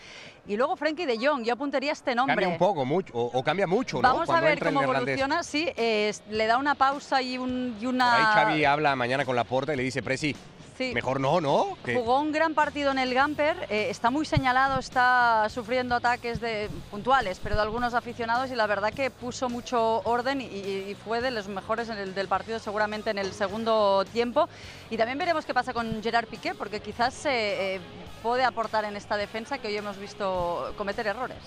Y 0.47 0.55
luego 0.57 0.75
Frenkie 0.75 1.05
de 1.05 1.17
Jong, 1.17 1.43
yo 1.43 1.53
apuntaría 1.53 1.91
este 1.91 2.15
nombre. 2.15 2.35
Cambia 2.35 2.49
un 2.49 2.57
poco, 2.57 2.85
mucho, 2.85 3.13
o, 3.13 3.25
o 3.37 3.43
cambia 3.43 3.67
mucho, 3.67 4.01
Vamos 4.01 4.27
¿no? 4.27 4.35
a 4.35 4.41
ver 4.41 4.59
cómo 4.59 4.81
evoluciona, 4.81 5.43
sí, 5.43 5.69
eh, 5.75 6.11
le 6.29 6.47
da 6.47 6.57
una 6.57 6.75
pausa 6.75 7.21
y, 7.21 7.37
un, 7.37 7.77
y 7.79 7.85
una... 7.85 8.11
Por 8.11 8.19
ahí 8.19 8.33
Xavi 8.33 8.65
habla 8.65 8.95
mañana 8.95 9.25
con 9.25 9.35
la 9.35 9.43
porta 9.43 9.73
y 9.73 9.77
le 9.77 9.83
dice, 9.83 10.01
Presi, 10.01 10.35
Sí. 10.79 10.93
Mejor 10.93 11.19
no, 11.19 11.41
¿no? 11.41 11.77
Jugó 11.83 12.21
un 12.21 12.31
gran 12.31 12.53
partido 12.53 12.91
en 12.91 12.99
el 12.99 13.13
Gamper, 13.13 13.67
eh, 13.69 13.87
está 13.89 14.09
muy 14.11 14.25
señalado, 14.25 14.79
está 14.79 15.45
sufriendo 15.49 15.93
ataques 15.93 16.39
de, 16.39 16.69
puntuales, 16.89 17.41
pero 17.43 17.55
de 17.55 17.61
algunos 17.63 17.93
aficionados 17.93 18.49
y 18.49 18.55
la 18.55 18.65
verdad 18.65 18.93
que 18.93 19.09
puso 19.11 19.49
mucho 19.49 19.99
orden 20.05 20.39
y, 20.39 20.45
y 20.45 20.95
fue 21.03 21.19
de 21.19 21.31
los 21.31 21.49
mejores 21.49 21.89
en 21.89 21.97
el, 21.97 22.15
del 22.15 22.29
partido 22.29 22.59
seguramente 22.59 23.09
en 23.09 23.17
el 23.17 23.33
segundo 23.33 24.05
tiempo. 24.13 24.47
Y 24.89 24.95
también 24.95 25.17
veremos 25.17 25.45
qué 25.45 25.53
pasa 25.53 25.73
con 25.73 26.01
Gerard 26.01 26.27
Piqué, 26.27 26.55
porque 26.55 26.79
quizás 26.79 27.25
eh, 27.25 27.75
eh, 27.75 27.79
puede 28.23 28.45
aportar 28.45 28.85
en 28.85 28.95
esta 28.95 29.17
defensa 29.17 29.57
que 29.57 29.67
hoy 29.67 29.75
hemos 29.75 29.97
visto 29.97 30.73
cometer 30.77 31.07
errores. 31.07 31.43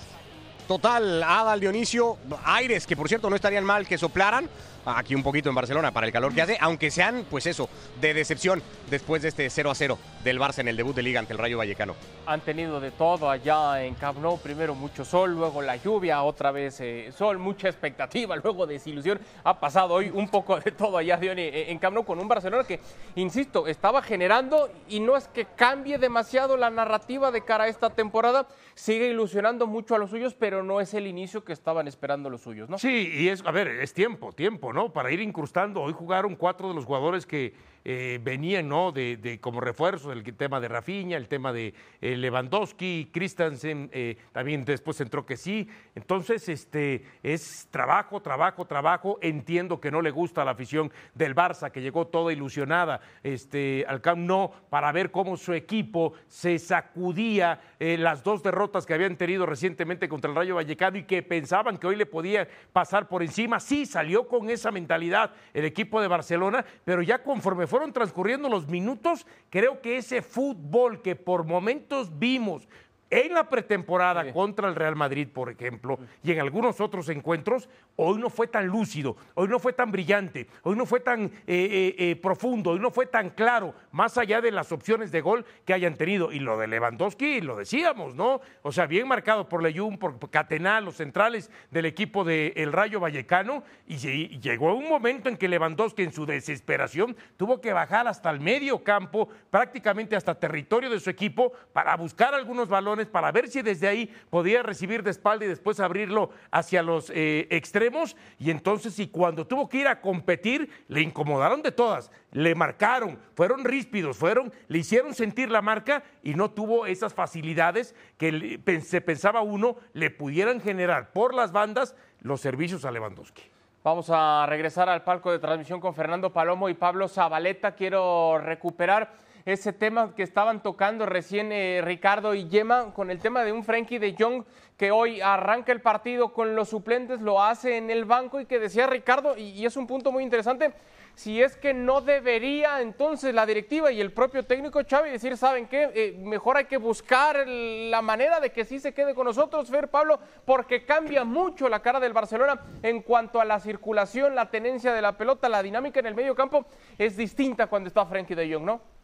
Total, 0.69 1.23
Adal 1.23 1.61
Dionisio, 1.61 2.17
aires 2.45 2.87
que 2.87 2.97
por 2.97 3.09
cierto 3.09 3.29
no 3.29 3.37
estarían 3.37 3.65
mal 3.65 3.87
que 3.87 3.99
soplaran 3.99 4.49
aquí 4.85 5.15
un 5.15 5.23
poquito 5.23 5.49
en 5.49 5.55
Barcelona 5.55 5.93
para 5.93 6.07
el 6.07 6.13
calor 6.13 6.35
que 6.35 6.43
hace, 6.43 6.59
aunque 6.61 6.91
sean, 6.91 7.25
pues 7.31 7.47
eso, 7.47 7.69
de 8.01 8.15
decepción 8.15 8.63
después 8.91 9.23
de 9.23 9.29
este 9.29 9.49
0 9.49 9.71
a 9.71 9.75
0 9.75 9.99
del 10.25 10.41
Barça 10.41 10.59
en 10.59 10.69
el 10.69 10.77
debut 10.77 10.95
de 10.95 11.03
Liga 11.03 11.21
ante 11.21 11.33
el 11.33 11.39
Rayo 11.39 11.59
Vallecano. 11.59 11.95
Han 12.27 12.41
tenido 12.41 12.81
de 12.81 12.91
todo 12.91 13.31
allá 13.31 13.83
en 13.85 13.95
Camp 13.95 14.19
primero 14.43 14.75
mucho 14.75 15.05
sol, 15.05 15.33
luego 15.35 15.63
la 15.63 15.77
lluvia, 15.77 16.23
otra 16.23 16.51
vez 16.51 16.81
eh, 16.81 17.13
sol, 17.17 17.39
mucha 17.39 17.69
expectativa, 17.69 18.37
luego 18.43 18.67
desilusión. 18.67 19.21
Ha 19.45 19.59
pasado 19.59 19.95
hoy 19.95 20.11
un 20.13 20.29
poco 20.29 20.59
de 20.59 20.73
todo 20.73 20.99
allá 20.99 21.17
Diony, 21.17 21.51
en 21.53 21.79
Camp 21.79 21.93
con 22.05 22.19
un 22.19 22.29
Barcelona 22.29 22.65
que, 22.65 22.81
insisto, 23.17 23.67
estaba 23.67 24.03
generando 24.03 24.71
y 24.89 25.01
no 25.01 25.17
es 25.17 25.29
que 25.29 25.45
cambie 25.45 25.99
demasiado 25.99 26.57
la 26.57 26.71
narrativa 26.71 27.31
de 27.31 27.45
cara 27.45 27.65
a 27.65 27.69
esta 27.69 27.91
temporada, 27.91 28.47
sigue 28.75 29.09
ilusionando 29.09 29.67
mucho 29.67 29.95
a 29.95 29.99
los 29.99 30.11
suyos, 30.11 30.35
pero 30.39 30.52
no 30.61 30.81
es 30.81 30.93
el 30.93 31.07
inicio 31.07 31.45
que 31.45 31.53
estaban 31.53 31.89
esperando 31.89 32.29
los 32.29 32.43
suyos, 32.43 32.69
¿no? 32.69 32.79
Sí, 32.79 33.11
y 33.15 33.29
es, 33.29 33.43
a 33.47 33.53
ver, 33.53 33.69
es 33.69 33.95
tiempo, 33.95 34.33
tiempo, 34.33 34.73
¿no? 34.73 34.93
Para 34.93 35.13
ir 35.13 35.21
incrustando. 35.21 35.81
Hoy 35.81 35.93
jugaron 35.93 36.35
cuatro 36.35 36.69
de 36.69 36.75
los 36.75 36.85
jugadores 36.85 37.25
que 37.25 37.55
eh, 37.85 38.21
venían, 38.23 38.69
¿no? 38.69 38.93
De, 38.93 39.39
como 39.41 39.61
refuerzo, 39.61 40.13
el 40.13 40.23
tema 40.37 40.61
de 40.61 40.69
Rafinha, 40.69 41.17
el 41.17 41.29
tema 41.29 41.53
de 41.53 41.75
eh, 42.01 42.17
Lewandowski, 42.17 43.11
Christensen, 43.13 43.91
eh, 43.93 44.17
también 44.33 44.65
después 44.65 45.01
entró 45.01 45.27
que 45.27 45.37
sí. 45.37 45.69
Entonces, 45.95 46.49
este, 46.49 47.05
es 47.23 47.69
trabajo, 47.71 48.23
trabajo, 48.23 48.67
trabajo. 48.67 49.19
Entiendo 49.21 49.81
que 49.81 49.91
no 49.91 50.01
le 50.01 50.11
gusta 50.11 50.45
la 50.45 50.53
afición 50.53 50.93
del 51.15 51.35
Barça, 51.35 51.71
que 51.71 51.83
llegó 51.83 52.07
toda 52.07 52.33
ilusionada 52.33 53.01
este, 53.23 53.85
al 53.89 54.01
Camp 54.01 54.21
Nou 54.21 54.51
para 54.71 54.93
ver 54.93 55.11
cómo 55.11 55.37
su 55.37 55.53
equipo 55.53 56.13
se 56.29 56.59
sacudía 56.59 57.61
las 57.79 58.23
dos 58.23 58.43
derrotas 58.43 58.87
que 58.87 58.95
habían 58.95 59.17
tenido 59.17 59.45
recientemente 59.45 60.09
contra 60.09 60.31
el 60.31 60.37
Rayo 60.37 60.55
Vallecano 60.55 60.99
y 60.99 61.05
que 61.05 61.23
pensaban 61.23 61.79
que 61.79 61.87
hoy 61.89 61.97
le 61.97 62.07
podía 62.07 62.49
pasar 62.73 63.09
por 63.09 63.23
encima. 63.23 63.59
Sí, 63.59 63.87
salió 63.87 64.29
con 64.29 64.51
esa 64.51 64.71
mentalidad 64.71 65.33
el 65.53 65.65
equipo 65.65 66.01
de 66.01 66.09
Barcelona, 66.09 66.65
pero 66.85 67.03
ya 67.03 67.23
conforme 67.23 67.67
fueron 67.73 67.95
transcurriendo 67.95 68.51
los 68.51 68.69
minutos, 68.69 69.27
creo 69.49 69.81
que 69.81 69.97
ese 69.97 70.21
fútbol 70.21 71.01
que 71.01 71.17
por 71.17 71.45
momentos 71.45 72.19
vimos 72.19 72.69
en 73.13 73.35
la 73.35 73.47
pretemporada 73.47 74.25
sí. 74.25 74.33
contra 74.33 74.69
el 74.71 74.75
Real 74.75 74.97
Madrid, 74.97 75.29
por 75.29 75.51
ejemplo, 75.51 75.99
y 76.25 76.33
en 76.33 76.41
algunos 76.41 76.81
otros 76.81 77.11
encuentros, 77.11 77.69
hoy 77.97 78.19
no 78.19 78.31
fue 78.31 78.47
tan 78.47 78.67
lúcido, 78.67 79.19
hoy 79.35 79.49
no 79.49 79.59
fue 79.59 79.75
tan 79.75 79.93
brillante, 79.93 80.47
hoy 80.63 80.77
no 80.77 80.87
fue 80.87 81.01
tan 81.01 81.25
eh, 81.25 81.31
eh, 81.47 81.95
eh, 81.99 82.17
profundo, 82.17 82.71
hoy 82.71 82.81
no 82.81 82.91
fue 82.91 83.05
tan 83.05 83.29
claro, 83.29 83.75
más 83.91 84.17
allá 84.17 84.41
de 84.41 84.51
las 84.51 84.73
opciones 84.73 85.13
de 85.13 85.21
gol 85.21 85.45
que 85.67 85.75
hayan 85.75 85.97
tenido. 85.97 86.33
Y 86.33 86.39
lo 86.39 86.57
de 86.57 86.67
Lewandowski, 86.69 87.43
lo 87.43 87.57
decíamos, 87.57 88.15
¿no? 88.15 88.41
O 88.63 88.73
sea, 88.73 88.87
bien 88.87 89.07
marcado 89.07 89.47
por 89.47 89.63
Leyún, 89.63 89.99
por 89.99 90.19
Catenal, 90.31 90.87
los 90.87 90.97
centrales 90.97 91.51
del 91.71 91.85
equipo 91.85 92.25
del 92.25 92.55
de 92.55 92.69
Rayo 92.71 92.99
Vallecano, 92.99 93.63
y, 93.87 93.97
y 94.09 94.41
llegó 94.41 94.75
un 94.75 94.89
momento 94.89 95.29
en 95.29 95.37
que 95.37 95.49
Lewandowski, 95.49 96.03
en 96.03 96.15
su 96.15 96.25
desesperación, 96.25 97.15
tuvo 97.37 97.61
que 97.61 97.75
bajar 97.75 98.09
hasta 98.09 98.31
el 98.31 98.41
medio 98.41 98.83
campo, 98.83 99.29
prácticamente 99.51 100.17
hasta 100.17 100.35
territorio 100.35 100.89
de 100.89 100.99
su 100.99 101.11
equipo, 101.11 101.53
para 101.75 101.95
buscar 101.97 102.35
algunos 102.35 102.69
balones 102.69 103.02
para 103.07 103.33
ver 103.33 103.49
si 103.49 103.63
desde 103.63 103.89
ahí 103.89 104.15
podía 104.31 104.63
recibir 104.63 105.03
de 105.03 105.11
espalda 105.11 105.45
y 105.45 105.49
después 105.49 105.81
abrirlo 105.81 106.31
hacia 106.51 106.83
los 106.83 107.11
eh, 107.11 107.47
extremos. 107.51 108.17
Y 108.39 108.51
entonces, 108.51 108.99
y 108.99 109.09
cuando 109.09 109.47
tuvo 109.47 109.69
que 109.69 109.79
ir 109.79 109.89
a 109.89 110.01
competir, 110.01 110.71
le 110.89 111.01
incomodaron 111.01 111.63
de 111.63 111.73
todas, 111.73 112.11
le 112.33 112.55
marcaron, 112.55 113.19
fueron 113.35 113.65
ríspidos, 113.65 114.17
fueron, 114.17 114.53
le 114.69 114.79
hicieron 114.79 115.15
sentir 115.15 115.51
la 115.51 115.63
marca 115.63 116.03
y 116.23 116.35
no 116.35 116.51
tuvo 116.51 116.87
esas 116.87 117.15
facilidades 117.15 117.95
que 118.19 118.61
se 118.83 119.01
pensaba 119.01 119.43
uno 119.43 119.77
le 119.93 120.11
pudieran 120.11 120.61
generar 120.61 121.13
por 121.13 121.35
las 121.35 121.53
bandas 121.53 121.95
los 122.21 122.41
servicios 122.41 122.85
a 122.85 122.91
Lewandowski. 122.91 123.43
Vamos 123.85 124.11
a 124.11 124.47
regresar 124.47 124.89
al 124.89 125.03
palco 125.03 125.33
de 125.33 125.41
transmisión 125.41 125.81
con 125.81 125.93
Fernando 125.93 126.33
Palomo 126.33 126.69
y 126.69 126.75
Pablo 126.75 127.09
Zabaleta. 127.09 127.75
Quiero 127.75 128.39
recuperar 128.39 129.13
ese 129.45 129.73
tema 129.73 130.15
que 130.15 130.23
estaban 130.23 130.63
tocando 130.63 131.07
recién 131.07 131.53
eh, 131.53 131.81
Ricardo 131.83 132.35
y 132.35 132.49
Yema 132.49 132.93
con 132.95 133.11
el 133.11 133.19
tema 133.19 133.45
de 133.45 133.53
un 133.53 133.65
Frankie 133.65 133.99
de 133.99 134.15
Jong 134.19 134.45
que 134.77 134.91
hoy 134.91 135.21
arranca 135.21 135.71
el 135.71 135.81
partido 135.81 136.33
con 136.33 136.57
los 136.57 136.71
suplentes, 136.71 137.21
lo 137.21 137.43
hace 137.43 137.77
en 137.77 137.91
el 137.91 138.05
banco 138.05 138.41
y 138.41 138.47
que 138.47 138.59
decía 138.59 138.87
Ricardo, 138.87 139.37
y, 139.37 139.65
es 139.65 139.77
un 139.77 139.87
punto 139.87 140.11
muy 140.11 140.25
interesante, 140.25 140.73
si 141.15 141.41
es 141.43 141.57
que 141.57 141.73
no 141.73 142.01
debería 142.01 142.81
entonces 142.81 143.35
la 143.35 143.47
directiva 143.47 143.93
y 143.93 144.01
el 144.01 144.13
propio 144.13 144.45
técnico 144.45 144.81
Xavi 144.89 145.11
decir, 145.11 145.37
¿saben 145.37 145.69
qué? 145.69 145.91
Eh, 145.95 146.17
mejor 146.19 146.57
hay 146.57 146.65
que 146.65 146.79
buscar 146.79 147.47
la 147.47 148.03
manera 148.03 148.41
de 148.41 148.51
que 148.51 148.65
sí 148.65 148.81
se 148.81 148.93
quede 148.93 149.15
con 149.15 149.27
nosotros, 149.27 149.71
Fer 149.71 149.89
Pablo, 149.89 150.19
porque 150.45 150.85
cambia 150.85 151.23
mucho 151.23 151.69
la 151.69 151.81
cara 151.81 152.01
del 152.01 152.13
Barcelona 152.13 152.61
en 152.83 153.03
cuanto 153.03 153.41
a 153.41 153.45
la 153.45 153.61
circulación, 153.61 154.35
la 154.35 154.51
tenencia 154.51 154.93
de 154.93 155.03
la 155.03 155.17
pelota, 155.17 155.49
la 155.49 155.63
dinámica 155.63 156.01
en 156.01 156.07
el 156.07 156.15
medio 156.15 156.35
campo 156.35 156.65
es 156.99 157.17
distinta 157.17 157.67
cuando 157.67 157.89
está 157.89 158.05
Frankie 158.07 158.35
de 158.35 158.53
Jong, 158.53 158.65
¿no? 158.65 159.02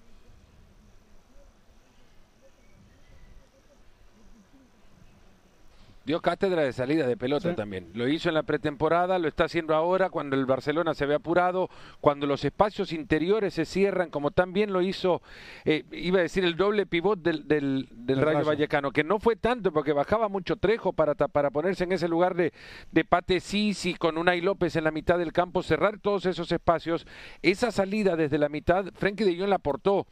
Dio 6.08 6.22
cátedra 6.22 6.62
de 6.62 6.72
salida 6.72 7.06
de 7.06 7.18
pelota 7.18 7.54
también. 7.54 7.90
Lo 7.92 8.08
hizo 8.08 8.30
en 8.30 8.34
la 8.34 8.42
pretemporada, 8.42 9.18
lo 9.18 9.28
está 9.28 9.44
haciendo 9.44 9.74
ahora 9.74 10.08
cuando 10.08 10.36
el 10.36 10.46
Barcelona 10.46 10.94
se 10.94 11.04
ve 11.04 11.14
apurado, 11.14 11.68
cuando 12.00 12.26
los 12.26 12.46
espacios 12.46 12.94
interiores 12.94 13.52
se 13.52 13.66
cierran, 13.66 14.08
como 14.08 14.30
también 14.30 14.72
lo 14.72 14.80
hizo, 14.80 15.20
eh, 15.66 15.84
iba 15.92 16.20
a 16.20 16.22
decir, 16.22 16.46
el 16.46 16.56
doble 16.56 16.86
pivot 16.86 17.20
del, 17.20 17.46
del, 17.46 17.86
Rayo, 18.22 18.46
Vallecano, 18.46 18.90
que 18.90 19.04
no 19.04 19.18
fue 19.18 19.36
tanto 19.36 19.70
porque 19.70 19.92
bajaba 19.92 20.30
mucho 20.30 20.56
Trejo 20.56 20.94
para, 20.94 21.14
para 21.14 21.50
ponerse 21.50 21.84
en 21.84 21.92
ese 21.92 22.08
lugar 22.08 22.34
de, 22.34 22.54
de 22.90 23.04
Pate 23.04 23.38
Sisi 23.40 23.92
con 23.92 24.16
Unai 24.16 24.40
López 24.40 24.76
en 24.76 24.84
la 24.84 24.90
mitad 24.90 25.18
del 25.18 25.34
campo, 25.34 25.62
cerrar 25.62 25.98
todos 25.98 26.24
esos 26.24 26.50
espacios. 26.50 27.06
Esa 27.42 27.70
salida 27.70 28.16
desde 28.16 28.38
la 28.38 28.48
mitad, 28.48 28.86
Frenkie 28.94 29.24
de 29.24 29.38
Jong 29.38 29.50
la 29.50 29.56
aportó 29.56 30.06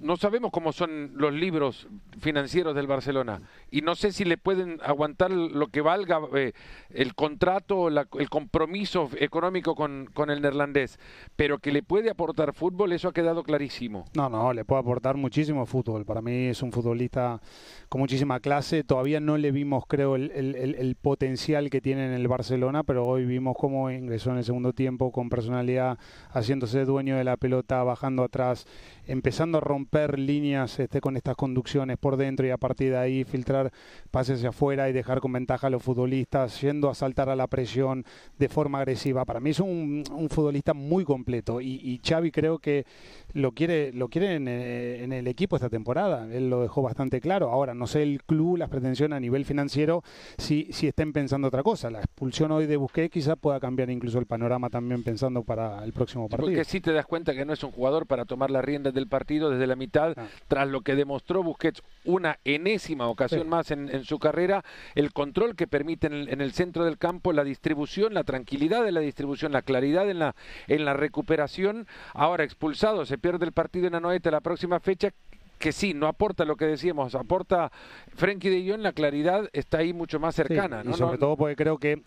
no 0.00 0.16
sabemos 0.16 0.50
cómo 0.50 0.72
son 0.72 1.12
los 1.14 1.32
libros 1.32 1.88
financieros 2.20 2.74
del 2.74 2.86
Barcelona 2.86 3.42
y 3.70 3.82
no 3.82 3.94
sé 3.94 4.12
si 4.12 4.24
le 4.24 4.38
pueden 4.38 4.78
aguantar 4.82 5.30
lo 5.30 5.68
que 5.68 5.80
valga 5.80 6.20
eh, 6.34 6.52
el 6.90 7.14
contrato, 7.14 7.88
el 7.88 8.30
compromiso 8.30 9.10
económico 9.18 9.74
con, 9.74 10.08
con, 10.12 10.30
el 10.30 10.40
neerlandés, 10.40 10.98
pero 11.36 11.58
que 11.58 11.72
le 11.72 11.82
puede 11.82 12.10
aportar 12.10 12.54
fútbol, 12.54 12.92
eso 12.92 13.08
ha 13.08 13.12
quedado 13.12 13.42
clarísimo. 13.42 14.06
No, 14.14 14.28
no, 14.28 14.52
le 14.52 14.64
puede 14.64 14.80
aportar 14.80 15.16
muchísimo 15.16 15.66
fútbol. 15.66 16.04
Para 16.04 16.22
mí 16.22 16.46
es 16.46 16.62
un 16.62 16.72
futbolista 16.72 17.40
con 17.88 18.00
muchísima 18.00 18.40
clase. 18.40 18.84
Todavía 18.84 19.20
no 19.20 19.36
le 19.36 19.52
vimos, 19.52 19.84
creo, 19.86 20.16
el, 20.16 20.30
el 20.30 20.96
potencial 20.96 21.70
que 21.70 21.80
tiene 21.80 22.06
en 22.06 22.12
el 22.12 22.26
Barcelona, 22.28 22.82
pero 22.82 23.04
hoy 23.04 23.24
vimos 23.24 23.56
cómo 23.58 23.90
ingresó 23.90 24.30
en 24.30 24.38
el 24.38 24.44
segundo 24.44 24.72
tiempo 24.72 25.12
con 25.12 25.28
personalidad, 25.28 25.98
haciéndose 26.30 26.84
dueño 26.84 27.16
de 27.16 27.24
la 27.24 27.36
pelota, 27.36 27.82
bajando 27.82 28.24
atrás 28.24 28.66
empezando 29.10 29.58
a 29.58 29.60
romper 29.70 30.18
líneas 30.18 30.80
este, 30.80 31.00
con 31.00 31.16
estas 31.16 31.36
conducciones 31.36 31.96
por 31.96 32.16
dentro 32.16 32.44
y 32.44 32.50
a 32.50 32.56
partir 32.56 32.90
de 32.90 32.98
ahí 32.98 33.22
filtrar 33.22 33.70
pases 34.10 34.38
hacia 34.38 34.48
afuera 34.48 34.88
y 34.88 34.92
dejar 34.92 35.20
con 35.20 35.32
ventaja 35.32 35.68
a 35.68 35.70
los 35.70 35.80
futbolistas, 35.80 36.60
yendo 36.60 36.90
a 36.90 36.94
saltar 36.94 37.28
a 37.28 37.36
la 37.36 37.46
presión 37.46 38.04
de 38.36 38.48
forma 38.48 38.78
agresiva. 38.78 39.24
Para 39.24 39.38
mí 39.38 39.50
es 39.50 39.60
un, 39.60 40.04
futbolista 40.28 40.74
muy 40.74 41.04
completo 41.04 41.60
y, 41.60 41.74
y, 41.82 42.00
Xavi 42.04 42.30
creo 42.30 42.58
que 42.58 42.84
lo 43.32 43.52
quiere, 43.52 43.92
lo 43.92 44.08
quiere 44.08 44.36
eh, 44.36 45.04
en, 45.04 45.12
el 45.12 45.28
equipo 45.28 45.56
esta 45.56 45.68
temporada. 45.68 46.26
Él 46.32 46.50
lo 46.50 46.62
dejó 46.62 46.82
bastante 46.82 47.20
claro. 47.20 47.50
Ahora, 47.50 47.74
no 47.74 47.86
sé 47.86 48.02
el 48.02 48.22
club, 48.24 48.56
las 48.56 48.68
pretensiones 48.68 49.16
a 49.16 49.20
nivel 49.20 49.44
financiero, 49.44 50.02
si, 50.38 50.68
si 50.72 50.88
estén 50.88 51.12
pensando 51.12 51.48
otra 51.48 51.62
cosa. 51.62 51.90
La 51.90 52.00
expulsión 52.00 52.50
hoy 52.50 52.66
de 52.66 52.76
Busquets 52.76 53.12
quizás 53.12 53.36
pueda 53.38 53.60
cambiar 53.60 53.90
incluso 53.90 54.18
el 54.18 54.26
panorama 54.26 54.68
también 54.68 55.02
pensando 55.04 55.42
para 55.42 55.84
el 55.84 55.92
próximo 55.92 56.28
partido. 56.28 56.50
Porque 56.50 56.64
si 56.64 56.80
te 56.80 56.92
das 56.92 57.06
cuenta 57.06 57.34
que 57.34 57.44
no 57.44 57.52
es 57.52 57.62
un 57.62 57.70
jugador 57.70 58.06
para 58.06 58.24
tomar 58.24 58.50
las 58.50 58.64
riendas 58.64 58.94
del 58.94 59.06
partido 59.06 59.50
desde 59.50 59.59
la 59.66 59.76
mitad, 59.76 60.14
ah. 60.16 60.26
tras 60.48 60.68
lo 60.68 60.80
que 60.82 60.94
demostró 60.94 61.42
Busquets 61.42 61.82
una 62.04 62.38
enésima 62.44 63.08
ocasión 63.08 63.48
más 63.48 63.70
en, 63.70 64.04
su 64.04 64.18
carrera, 64.18 64.64
el 64.94 65.12
control 65.12 65.54
que 65.54 65.66
permite 65.66 66.06
en 66.06 66.40
el, 66.40 66.52
centro 66.52 66.84
del 66.84 66.98
campo, 66.98 67.32
la 67.32 67.44
distribución, 67.44 68.14
la 68.14 68.24
tranquilidad 68.24 68.84
de 68.84 68.92
la 68.92 69.00
distribución, 69.00 69.52
la 69.52 69.62
claridad 69.62 70.08
en 70.08 70.18
la, 70.18 70.34
en 70.66 70.84
la 70.84 70.94
recuperación. 70.94 71.86
Ahora 72.14 72.44
expulsado, 72.44 73.04
se 73.04 73.18
pierde 73.18 73.44
el 73.44 73.52
partido 73.52 73.86
en 73.86 73.94
Anoeta 73.94 74.30
la 74.30 74.40
próxima 74.40 74.80
fecha 74.80 75.10
que 75.58 75.72
sí, 75.72 75.92
no 75.92 76.06
aporta 76.06 76.46
lo 76.46 76.56
que 76.56 76.64
decíamos, 76.64 77.14
aporta 77.14 77.70
Frenkie 78.16 78.48
de 78.48 78.68
Jong, 78.68 78.80
la 78.80 78.92
claridad 78.92 79.50
está 79.52 79.78
ahí 79.78 79.92
mucho 79.92 80.18
más 80.18 80.34
cercana. 80.34 80.82
Y 80.88 80.94
sobre 80.94 81.18
todo 81.18 81.36
porque 81.36 81.54
creo 81.54 81.76
que 81.76 82.02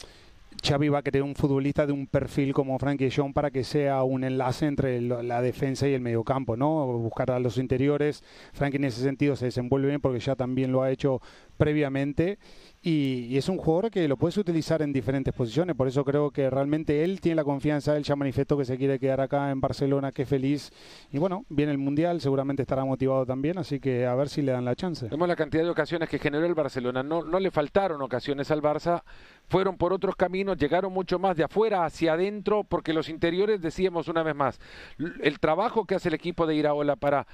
Xavi 0.61 0.89
va 0.89 0.99
a 0.99 1.01
querer 1.01 1.23
un 1.23 1.35
futbolista 1.35 1.85
de 1.85 1.93
un 1.93 2.07
perfil 2.07 2.53
como 2.53 2.77
Frankie 2.79 3.09
Jong 3.09 3.33
para 3.33 3.51
que 3.51 3.63
sea 3.63 4.03
un 4.03 4.23
enlace 4.23 4.65
entre 4.65 5.01
la 5.01 5.41
defensa 5.41 5.87
y 5.87 5.93
el 5.93 6.01
mediocampo, 6.01 6.57
¿no? 6.57 6.85
Buscar 6.85 7.31
a 7.31 7.39
los 7.39 7.57
interiores. 7.57 8.23
Frankie 8.53 8.77
en 8.77 8.85
ese 8.85 9.01
sentido 9.01 9.35
se 9.35 9.45
desenvuelve 9.45 9.89
bien 9.89 10.01
porque 10.01 10.19
ya 10.19 10.35
también 10.35 10.71
lo 10.71 10.81
ha 10.81 10.91
hecho 10.91 11.21
previamente 11.57 12.37
y, 12.85 13.37
es 13.37 13.47
un 13.47 13.57
jugador 13.57 13.89
que 13.89 14.07
lo 14.09 14.17
puedes 14.17 14.37
utilizar 14.37 14.81
en 14.81 14.91
diferentes 14.91 15.33
posiciones, 15.33 15.73
por 15.75 15.87
eso 15.87 16.03
creo 16.03 16.31
que 16.31 16.49
realmente 16.49 17.05
él 17.05 17.21
tiene 17.21 17.37
la 17.37 17.45
confianza, 17.45 17.95
él 17.95 18.03
ya 18.03 18.17
manifestó 18.17 18.57
que 18.57 18.65
se 18.65 18.77
quiere 18.77 18.99
quedar 18.99 19.21
acá 19.21 19.51
en 19.51 19.61
Barcelona, 19.61 20.11
que 20.11 20.25
feliz, 20.25 20.71
y 21.09 21.17
bueno, 21.17 21.45
viene 21.47 21.71
el 21.71 21.77
Mundial, 21.77 22.19
seguramente 22.19 22.63
estará 22.63 22.83
motivado 22.83 23.25
también, 23.25 23.57
así 23.57 23.79
que 23.79 24.05
a 24.05 24.13
ver 24.15 24.27
si 24.27 24.41
le 24.41 24.51
dan 24.51 24.65
la 24.65 24.75
chance. 24.75 25.07
Vemos 25.07 25.29
la 25.29 25.35
cantidad 25.37 25.63
de 25.63 25.69
ocasiones 25.69 26.09
que 26.09 26.19
generó 26.19 26.45
el 26.45 26.55
Barcelona, 26.55 27.03
no, 27.03 27.23
no 27.23 27.39
le 27.39 27.51
faltaron 27.51 28.01
ocasiones 28.01 28.51
al 28.51 28.61
Barça, 28.61 29.03
fueron 29.47 29.77
por 29.77 29.93
otros 29.93 30.15
caminos, 30.15 30.57
llegaron 30.57 30.93
mucho 30.93 31.19
más 31.19 31.35
de 31.35 31.43
afuera 31.43 31.85
hacia 31.85 32.13
adentro, 32.13 32.63
porque 32.63 32.93
los 32.93 33.09
interiores, 33.09 33.61
decíamos 33.61 34.07
una 34.07 34.23
vez 34.23 34.35
más, 34.35 34.59
el 34.97 35.39
trabajo 35.39 35.85
que 35.85 35.95
hace 35.95 36.09
el 36.09 36.15
equipo 36.15 36.47
de 36.47 36.55
Iraola 36.55 36.95
para 36.95 37.27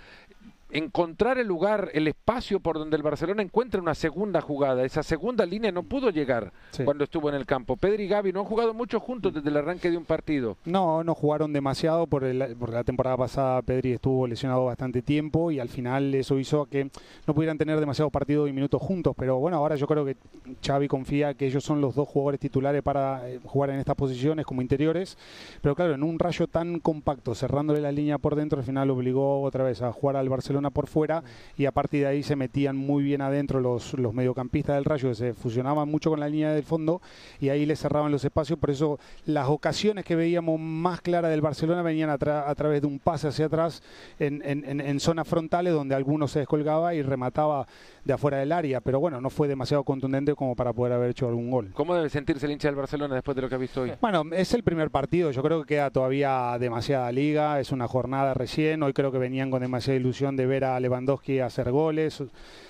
encontrar 0.72 1.38
el 1.40 1.48
lugar, 1.48 1.90
el 1.94 2.08
espacio 2.08 2.60
por 2.60 2.78
donde 2.78 2.96
el 2.96 3.04
Barcelona 3.04 3.42
encuentra 3.42 3.82
una 3.82 3.96
segunda 3.96 4.42
jugada. 4.42 4.86
Esa 4.86 5.04
segunda 5.04 5.46
línea 5.46 5.72
no 5.72 5.84
pudo 5.84 6.10
llegar 6.10 6.52
cuando 6.86 7.04
estuvo 7.04 7.30
en 7.30 7.36
el 7.36 7.46
campo. 7.46 7.76
Pedri 7.76 8.04
y 8.04 8.08
Gaby 8.08 8.34
no 8.34 8.42
han 8.42 8.46
jugado 8.46 8.74
mucho 8.74 9.00
juntos 9.00 9.34
desde 9.34 9.50
el 9.50 9.58
arranque 9.58 9.90
de 9.90 9.98
un 9.98 10.06
partido. 10.06 10.58
No, 10.66 11.04
no 11.04 11.16
jugaron 11.16 11.54
demasiado 11.54 12.06
por 12.08 12.20
porque 12.20 12.34
la 12.34 12.84
temporada 12.84 13.16
pasada 13.16 13.62
Pedri 13.62 13.94
estuvo 13.94 14.28
lesionado 14.28 14.66
bastante 14.66 15.02
tiempo 15.02 15.52
y 15.52 15.60
al 15.60 15.70
final 15.70 16.14
eso 16.14 16.38
hizo 16.38 16.66
que 16.66 16.90
no 17.26 17.34
pudieran 17.34 17.58
tener 17.58 17.80
demasiados 17.80 18.12
partidos 18.12 18.50
y 18.50 18.54
minutos 18.54 18.82
juntos. 18.82 19.16
Pero 19.18 19.38
bueno, 19.40 19.58
ahora 19.58 19.76
yo 19.78 19.88
creo 19.88 20.04
que 20.04 20.18
Xavi 20.66 20.88
confía 20.88 21.34
que 21.34 21.48
ellos 21.48 21.64
son 21.64 21.80
los 21.80 21.96
dos 21.96 22.10
jugadores 22.10 22.40
titulares 22.40 22.82
para 22.84 23.30
eh, 23.30 23.40
jugar 23.46 23.70
en 23.70 23.80
estas 23.80 23.96
posiciones 23.96 24.46
como 24.46 24.62
interiores. 24.62 25.18
Pero 25.62 25.76
claro, 25.76 25.94
en 25.94 26.04
un 26.04 26.20
rayo 26.20 26.48
tan 26.48 26.80
compacto, 26.80 27.34
cerrándole 27.36 27.80
la 27.80 27.92
línea 27.92 28.18
por 28.18 28.36
dentro, 28.36 28.60
al 28.60 28.66
final 28.66 28.90
obligó 28.90 29.42
otra 29.42 29.64
vez 29.64 29.82
a 29.82 29.94
jugar 29.94 30.18
al 30.18 30.28
Barcelona 30.28 30.59
por 30.70 30.88
fuera 30.88 31.24
y 31.58 31.66
a 31.66 31.72
partir 31.72 32.02
de 32.02 32.08
ahí 32.08 32.24
se 32.24 32.36
metían 32.36 32.76
muy 32.76 33.04
bien 33.04 33.22
adentro 33.22 33.60
los, 33.62 33.94
los 33.94 34.14
mediocampistas 34.14 34.76
del 34.76 34.86
Rayo, 34.86 35.10
que 35.10 35.16
se 35.16 35.34
fusionaban 35.34 35.90
mucho 35.90 36.10
con 36.10 36.20
la 36.20 36.28
línea 36.28 36.52
del 36.52 36.64
fondo 36.64 37.02
y 37.40 37.50
ahí 37.50 37.66
le 37.66 37.76
cerraban 37.76 38.12
los 38.12 38.26
espacios. 38.26 38.60
Por 38.60 38.70
eso 38.70 39.00
las 39.26 39.48
ocasiones 39.48 40.06
que 40.06 40.16
veíamos 40.16 40.60
más 40.60 41.02
claras 41.02 41.32
del 41.32 41.42
Barcelona 41.42 41.82
venían 41.82 42.10
a, 42.10 42.14
a 42.14 42.56
través 42.56 42.82
de 42.82 42.88
un 42.88 43.00
pase 43.00 43.28
hacia 43.28 43.46
atrás 43.46 43.82
en, 44.20 44.42
en, 44.46 44.82
en, 44.82 45.00
zonas 45.00 45.28
frontales 45.28 45.74
donde 45.74 45.96
alguno 45.96 46.28
se 46.28 46.40
descolgaba 46.40 46.94
y 46.94 47.02
remataba 47.02 47.68
de 48.04 48.14
afuera 48.14 48.38
del 48.38 48.52
área. 48.52 48.82
Pero 48.82 49.00
bueno, 49.00 49.22
no 49.22 49.30
fue 49.30 49.48
demasiado 49.48 49.84
contundente 49.84 50.36
como 50.36 50.56
para 50.56 50.74
poder 50.74 50.94
haber 50.94 51.12
hecho 51.12 51.28
algún 51.28 51.50
gol. 51.50 51.72
¿Cómo 51.74 51.96
debe 51.96 52.10
sentirse 52.10 52.46
el 52.46 52.52
hincha 52.52 52.68
del 52.68 52.76
Barcelona 52.76 53.16
después 53.16 53.36
de 53.36 53.42
lo 53.42 53.50
que 53.50 53.56
ha 53.56 53.60
visto 53.60 53.82
hoy? 53.82 53.94
Bueno, 54.02 54.24
es 54.32 54.54
el 54.54 54.64
primer 54.64 54.92
partido. 54.92 55.32
Yo 55.32 55.42
creo 55.42 55.62
que 55.62 55.76
queda 55.76 55.90
todavía 55.90 56.58
demasiada 56.60 57.12
liga. 57.12 57.60
Es 57.60 57.72
una 57.72 57.88
jornada 57.88 58.34
recién. 58.34 58.84
Hoy 58.84 58.94
creo 58.94 59.12
que 59.12 59.18
venían 59.18 59.52
con 59.52 59.62
demasiada 59.62 60.00
ilusión 60.00 60.36
de 60.36 60.46
ver 60.50 60.66
a 60.66 60.78
Lewandowski 60.80 61.40
hacer 61.40 61.72
goles, 61.72 62.22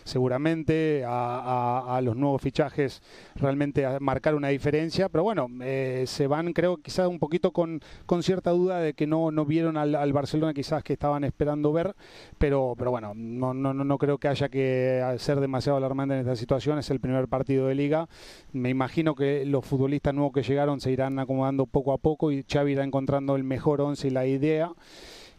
seguramente, 0.03 1.03
a, 1.07 1.99
los 2.03 2.15
nuevos 2.15 2.41
fichajes 2.41 3.01
realmente 3.35 3.85
a 3.85 3.99
marcar 3.99 4.35
una 4.35 4.49
diferencia, 4.49 5.09
pero 5.09 5.23
bueno, 5.23 5.47
eh, 5.61 6.03
se 6.07 6.27
van 6.27 6.53
creo 6.53 6.77
quizás 6.77 7.07
un 7.07 7.19
poquito 7.19 7.51
con, 7.51 7.81
con 8.05 8.23
cierta 8.23 8.51
duda 8.51 8.79
de 8.79 8.93
que 8.93 9.07
no, 9.07 9.31
no 9.31 9.45
vieron 9.45 9.77
al, 9.77 10.13
Barcelona 10.13 10.53
quizás 10.53 10.83
que 10.83 10.93
estaban 10.93 11.23
esperando 11.23 11.73
ver, 11.73 11.95
pero, 12.37 12.75
pero 12.77 12.91
bueno, 12.91 13.13
no, 13.15 13.53
no, 13.53 13.73
no 13.73 13.97
creo 13.97 14.17
que 14.17 14.27
haya 14.27 14.49
que 14.49 15.03
ser 15.17 15.39
demasiado 15.39 15.77
alarmante 15.77 16.13
en 16.13 16.21
esta 16.21 16.35
situación, 16.35 16.77
es 16.77 16.89
el 16.89 16.99
primer 16.99 17.27
partido 17.27 17.67
de 17.67 17.75
liga, 17.75 18.07
me 18.53 18.69
imagino 18.69 19.15
que 19.15 19.45
los 19.45 19.65
futbolistas 19.65 20.13
nuevos 20.13 20.33
que 20.33 20.43
llegaron 20.43 20.79
se 20.79 20.91
irán 20.91 21.19
acomodando 21.19 21.65
poco 21.65 21.93
a 21.93 21.97
poco 21.97 22.31
y 22.31 22.43
Xavi 22.43 22.73
irá 22.73 22.83
encontrando 22.83 23.35
el 23.35 23.43
mejor 23.43 23.81
once 23.81 24.07
y 24.07 24.11
la 24.11 24.25
idea. 24.25 24.71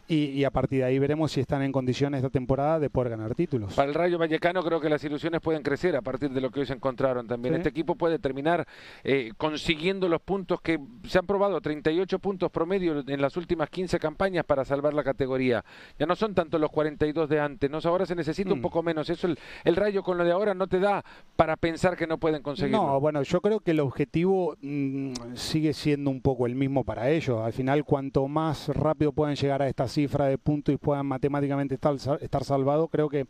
Y, 0.07 0.43
a 0.43 0.51
partir 0.51 0.79
de 0.79 0.85
ahí 0.85 0.99
veremos 0.99 1.31
si 1.31 1.39
están 1.39 1.61
en 1.61 1.71
condiciones 1.71 2.17
esta 2.17 2.29
temporada 2.29 2.79
de 2.79 2.89
poder 2.89 3.11
ganar 3.11 3.35
títulos. 3.35 3.75
Para 3.75 3.87
el 3.87 3.93
Rayo 3.93 4.17
Vallecano 4.17 4.63
creo 4.63 4.81
que 4.81 4.89
las 4.89 5.03
ilusiones 5.03 5.39
pueden 5.41 5.61
crecer 5.61 5.95
a 5.95 6.01
partir 6.01 6.31
de 6.31 6.41
lo 6.41 6.49
que 6.49 6.61
hoy 6.61 6.65
se 6.65 6.73
encontraron 6.73 7.27
también. 7.27 7.55
Este 7.55 7.69
equipo 7.69 7.95
puede 7.95 8.19
terminar 8.19 8.67
eh, 9.03 9.31
consiguiendo 9.37 10.09
los 10.09 10.21
puntos 10.21 10.59
que 10.61 10.79
se 11.05 11.19
han 11.19 11.25
probado, 11.25 11.61
38 11.61 12.19
puntos 12.19 12.51
promedio 12.51 13.03
en 13.07 13.21
las 13.21 13.37
últimas 13.37 13.69
15 13.69 13.99
campañas 13.99 14.43
para 14.45 14.65
salvar 14.65 14.93
la 14.93 15.03
categoría. 15.03 15.63
Ya 15.97 16.05
no 16.05 16.15
son 16.15 16.33
tanto 16.33 16.59
los 16.59 16.71
42 16.71 17.29
de 17.29 17.39
antes, 17.39 17.69
¿no? 17.69 17.79
ahora 17.83 18.05
se 18.05 18.15
necesita 18.15 18.51
un 18.51 18.59
mm. 18.59 18.63
poco 18.63 18.83
menos. 18.83 19.09
Eso 19.09 19.27
el, 19.63 19.75
Rayo 19.75 20.03
con 20.03 20.17
lo 20.17 20.23
de 20.23 20.31
ahora 20.31 20.53
no 20.53 20.67
te 20.67 20.79
da 20.79 21.03
para 21.35 21.55
pensar 21.55 21.95
que 21.95 22.05
no 22.07 22.17
pueden 22.17 22.41
conseguirlo. 22.41 22.85
No, 22.85 22.99
bueno, 22.99 23.23
yo 23.23 23.41
creo 23.41 23.59
que 23.59 23.71
el 23.71 23.79
objetivo 23.79 24.55
mm, 24.61 25.13
sigue 25.35 25.73
siendo 25.73 26.09
un 26.09 26.21
poco 26.21 26.45
el 26.45 26.55
mismo 26.55 26.83
para 26.83 27.09
ellos. 27.09 27.41
Al 27.41 27.53
final, 27.53 27.83
cuanto 27.85 28.27
más 28.27 28.67
rápido 28.69 29.11
puedan 29.11 29.35
llegar 29.35 29.61
a 29.61 29.67
estas 29.67 29.91
cifra 29.91 30.00
de 30.27 30.37
puntos 30.37 30.73
y 30.73 30.77
puedan 30.77 31.05
matemáticamente 31.05 31.75
estar, 31.75 31.95
estar 32.21 32.43
salvados, 32.43 32.89
creo 32.91 33.09
que 33.09 33.27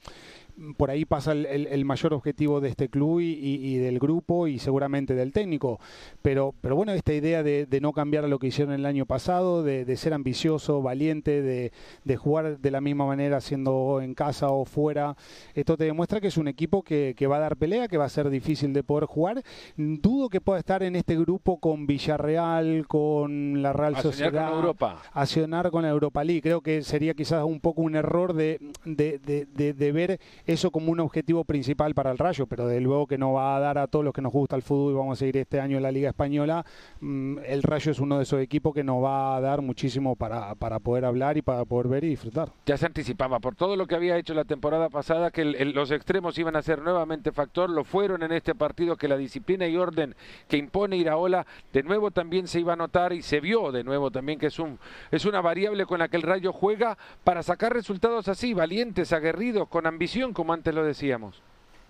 por 0.77 0.91
ahí 0.91 1.05
pasa 1.05 1.31
el, 1.31 1.45
el, 1.45 1.85
mayor 1.85 2.13
objetivo 2.13 2.61
de 2.61 2.69
este 2.69 2.89
club 2.89 3.19
y, 3.19 3.33
y, 3.33 3.77
del 3.77 3.99
grupo 3.99 4.47
y 4.47 4.59
seguramente 4.59 5.15
del 5.15 5.31
técnico. 5.31 5.79
Pero, 6.21 6.53
pero 6.61 6.75
bueno, 6.75 6.91
esta 6.93 7.13
idea 7.13 7.43
de, 7.43 7.65
de 7.65 7.81
no 7.81 7.93
cambiar 7.93 8.25
a 8.25 8.27
lo 8.27 8.39
que 8.39 8.47
hicieron 8.47 8.73
el 8.73 8.85
año 8.85 9.05
pasado, 9.05 9.63
de, 9.63 9.85
de 9.85 9.97
ser 9.97 10.13
ambicioso, 10.13 10.81
valiente, 10.81 11.41
de, 11.41 11.71
de, 12.03 12.17
jugar 12.17 12.59
de 12.59 12.71
la 12.71 12.81
misma 12.81 13.05
manera 13.05 13.41
siendo 13.41 13.99
en 14.01 14.13
casa 14.13 14.49
o 14.49 14.65
fuera, 14.65 15.15
esto 15.53 15.77
te 15.77 15.85
demuestra 15.85 16.21
que 16.21 16.27
es 16.27 16.37
un 16.37 16.47
equipo 16.47 16.83
que, 16.83 17.13
que 17.17 17.27
va 17.27 17.37
a 17.37 17.41
dar 17.41 17.57
pelea, 17.57 17.87
que 17.87 17.97
va 17.97 18.05
a 18.05 18.09
ser 18.09 18.29
difícil 18.29 18.73
de 18.73 18.83
poder 18.83 19.05
jugar. 19.05 19.43
Dudo 19.77 20.29
que 20.29 20.41
pueda 20.41 20.59
estar 20.59 20.83
en 20.83 20.95
este 20.95 21.17
grupo 21.17 21.59
con 21.59 21.87
Villarreal, 21.87 22.87
con 22.87 23.61
la 23.61 23.73
Real 23.73 23.97
Sociedad, 23.97 24.49
con 24.49 24.57
Europa. 24.57 25.01
accionar 25.13 25.71
con 25.71 25.83
la 25.83 25.89
Europa 25.89 26.23
League. 26.23 26.41
Creo 26.41 26.61
que 26.61 26.81
sería 26.83 27.13
quizás 27.13 27.43
un 27.43 27.59
poco 27.59 27.81
un 27.81 27.95
error 27.95 28.33
de, 28.33 28.59
de, 28.85 29.19
de, 29.19 29.73
de 29.73 29.91
ver 29.91 30.19
eso 30.45 30.71
como 30.71 30.91
un 30.91 30.99
objetivo 30.99 31.43
principal 31.43 31.93
para 31.93 32.11
el 32.11 32.17
Rayo, 32.17 32.45
pero 32.47 32.67
de 32.67 32.81
luego 32.81 33.07
que 33.07 33.17
no 33.17 33.33
va 33.33 33.55
a 33.55 33.59
dar 33.59 33.77
a 33.77 33.87
todos 33.87 34.05
los 34.05 34.13
que 34.13 34.21
nos 34.21 34.31
gusta 34.31 34.55
el 34.55 34.61
fútbol 34.61 34.93
y 34.93 34.95
vamos 34.97 35.17
a 35.17 35.19
seguir 35.19 35.37
este 35.37 35.59
año 35.59 35.77
en 35.77 35.83
la 35.83 35.91
Liga 35.91 36.09
Española, 36.09 36.65
mm, 36.99 37.39
el 37.45 37.63
Rayo 37.63 37.91
es 37.91 37.99
uno 37.99 38.17
de 38.17 38.23
esos 38.23 38.41
equipos 38.41 38.73
que 38.73 38.83
nos 38.83 39.03
va 39.03 39.35
a 39.35 39.41
dar 39.41 39.61
muchísimo 39.61 40.15
para, 40.15 40.55
para 40.55 40.79
poder 40.79 41.05
hablar 41.05 41.37
y 41.37 41.41
para 41.41 41.65
poder 41.65 41.87
ver 41.87 42.03
y 42.03 42.09
disfrutar. 42.09 42.51
Ya 42.65 42.77
se 42.77 42.85
anticipaba 42.85 43.39
por 43.39 43.55
todo 43.55 43.75
lo 43.75 43.87
que 43.87 43.95
había 43.95 44.17
hecho 44.17 44.33
la 44.33 44.45
temporada 44.45 44.89
pasada 44.89 45.31
que 45.31 45.45
los 45.45 45.91
extremos 45.91 46.37
iban 46.37 46.55
a 46.55 46.61
ser 46.61 46.81
nuevamente 46.81 47.31
factor, 47.31 47.69
lo 47.69 47.83
fueron 47.83 48.23
en 48.23 48.31
este 48.31 48.55
partido 48.55 48.95
que 48.95 49.07
la 49.07 49.17
disciplina 49.17 49.67
y 49.67 49.77
orden 49.77 50.15
que 50.47 50.57
impone 50.57 50.97
Iraola 50.97 51.45
de 51.73 51.83
nuevo 51.83 52.11
también 52.11 52.47
se 52.47 52.59
iba 52.59 52.73
a 52.73 52.75
notar 52.75 53.13
y 53.13 53.21
se 53.21 53.39
vio 53.39 53.71
de 53.71 53.83
nuevo 53.83 54.11
también 54.11 54.39
que 54.39 54.47
es 54.47 54.59
un 54.59 54.79
es 55.11 55.25
una 55.25 55.41
variable 55.41 55.85
con 55.85 55.99
la 55.99 56.07
que 56.07 56.17
el 56.17 56.23
Rayo 56.23 56.53
juega 56.53 56.97
para 57.23 57.43
sacar 57.43 57.73
resultados 57.73 58.27
así, 58.27 58.53
valientes, 58.53 59.13
aguerridos, 59.13 59.67
con 59.67 59.85
ambición 59.85 60.30
como 60.33 60.53
antes 60.53 60.73
lo 60.73 60.83
decíamos. 60.83 61.41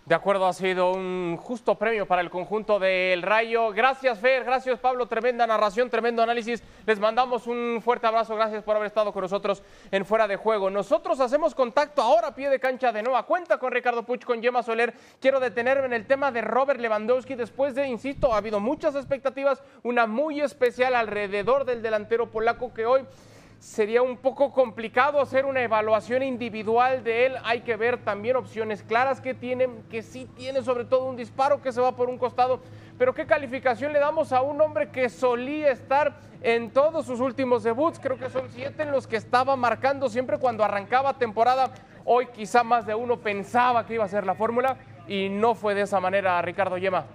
De 0.06 0.16
acuerdo, 0.16 0.48
ha 0.48 0.54
sido 0.54 0.94
un 0.94 1.38
justo 1.38 1.76
premio 1.76 2.08
para 2.08 2.24
el 2.24 2.32
conjunto 2.32 2.80
del 2.80 3.22
Rayo. 3.22 3.72
Gracias, 3.72 4.20
Fer, 4.20 4.44
gracias, 4.44 4.80
Pablo. 4.80 5.06
Tremenda 5.06 5.46
narración, 5.46 5.92
tremendo 5.92 6.24
análisis. 6.24 6.64
Les 6.88 7.00
mandamos 7.00 7.46
un 7.46 7.80
fuerte 7.84 8.08
abrazo. 8.08 8.36
Gracias 8.36 8.64
por 8.64 8.76
haber 8.76 8.88
estado 8.88 9.14
con 9.14 9.22
nosotros 9.22 9.62
en 9.92 10.04
Fuera 10.04 10.28
de 10.28 10.38
Juego. 10.38 10.72
Nosotros 10.72 11.20
hacemos 11.20 11.54
contacto 11.54 12.02
ahora 12.02 12.30
a 12.30 12.36
pie 12.36 12.50
de 12.50 12.60
cancha 12.60 12.92
de 12.92 13.04
nueva 13.04 13.28
cuenta 13.28 13.60
con 13.60 13.72
Ricardo 13.72 14.04
Puch, 14.04 14.26
con 14.26 14.42
Gemma 14.42 14.64
Soler. 14.64 14.92
Quiero 15.20 15.40
detenerme 15.40 15.86
en 15.86 15.94
el 15.94 16.08
tema 16.08 16.32
de 16.32 16.42
Robert 16.42 16.80
Lewandowski. 16.80 17.36
Después 17.36 17.76
de, 17.76 17.88
insisto, 17.88 18.34
ha 18.34 18.38
habido 18.38 18.60
muchas 18.60 18.96
expectativas, 18.96 19.62
una 19.84 20.08
muy 20.08 20.42
especial 20.42 20.96
alrededor 20.96 21.64
del 21.64 21.84
delantero 21.84 22.32
polaco 22.32 22.74
que 22.74 22.88
hoy 22.88 23.06
sería 23.62 24.02
un 24.02 24.18
poco 24.18 24.52
complicado 24.52 25.22
hacer 25.22 25.46
una 25.46 25.62
evaluación 25.62 26.24
individual 26.24 27.04
de 27.04 27.28
él. 27.28 27.36
Hay 27.44 27.62
que 27.62 27.76
ver 27.76 28.04
también 28.04 28.36
opciones 28.36 28.82
claras 28.82 29.22
que 29.22 29.36
tiene, 29.36 29.70
que 29.88 30.02
sí 30.02 30.28
tiene 30.36 30.64
sobre 30.64 30.84
todo 30.84 31.06
un 31.06 31.16
disparo 31.16 31.62
que 31.62 31.72
se 31.72 31.80
va 31.80 31.96
por 31.96 32.10
un 32.10 32.18
costado. 32.18 32.60
Pero 32.98 33.14
¿qué 33.14 33.28
calificación 33.28 33.94
le 33.94 34.00
damos 34.00 34.34
a 34.34 34.42
un 34.42 34.60
hombre 34.60 34.90
que 34.90 35.10
solía 35.10 35.72
estar 35.72 36.16
en 36.42 36.72
todos 36.72 37.06
sus 37.06 37.20
últimos 37.20 37.62
debuts? 37.62 38.00
Creo 38.00 38.18
que 38.18 38.32
son 38.32 38.50
siete 38.50 38.82
en 38.82 38.92
los 38.92 39.06
que 39.06 39.18
estaba 39.18 39.56
marcando 39.56 40.10
siempre 40.10 40.40
cuando 40.40 40.64
arrancaba 40.64 41.20
temporada. 41.20 41.70
Hoy 42.04 42.30
quizá 42.34 42.64
más 42.64 42.88
de 42.88 42.96
uno 42.96 43.18
pensaba 43.18 43.86
que 43.86 43.94
iba 43.94 44.04
a 44.04 44.08
ser 44.08 44.26
la 44.26 44.34
fórmula 44.34 44.78
y 45.08 45.30
no 45.30 45.54
fue 45.54 45.76
de 45.76 45.82
esa 45.82 46.00
manera, 46.00 46.42
Ricardo 46.42 46.80
Yema. 46.80 47.06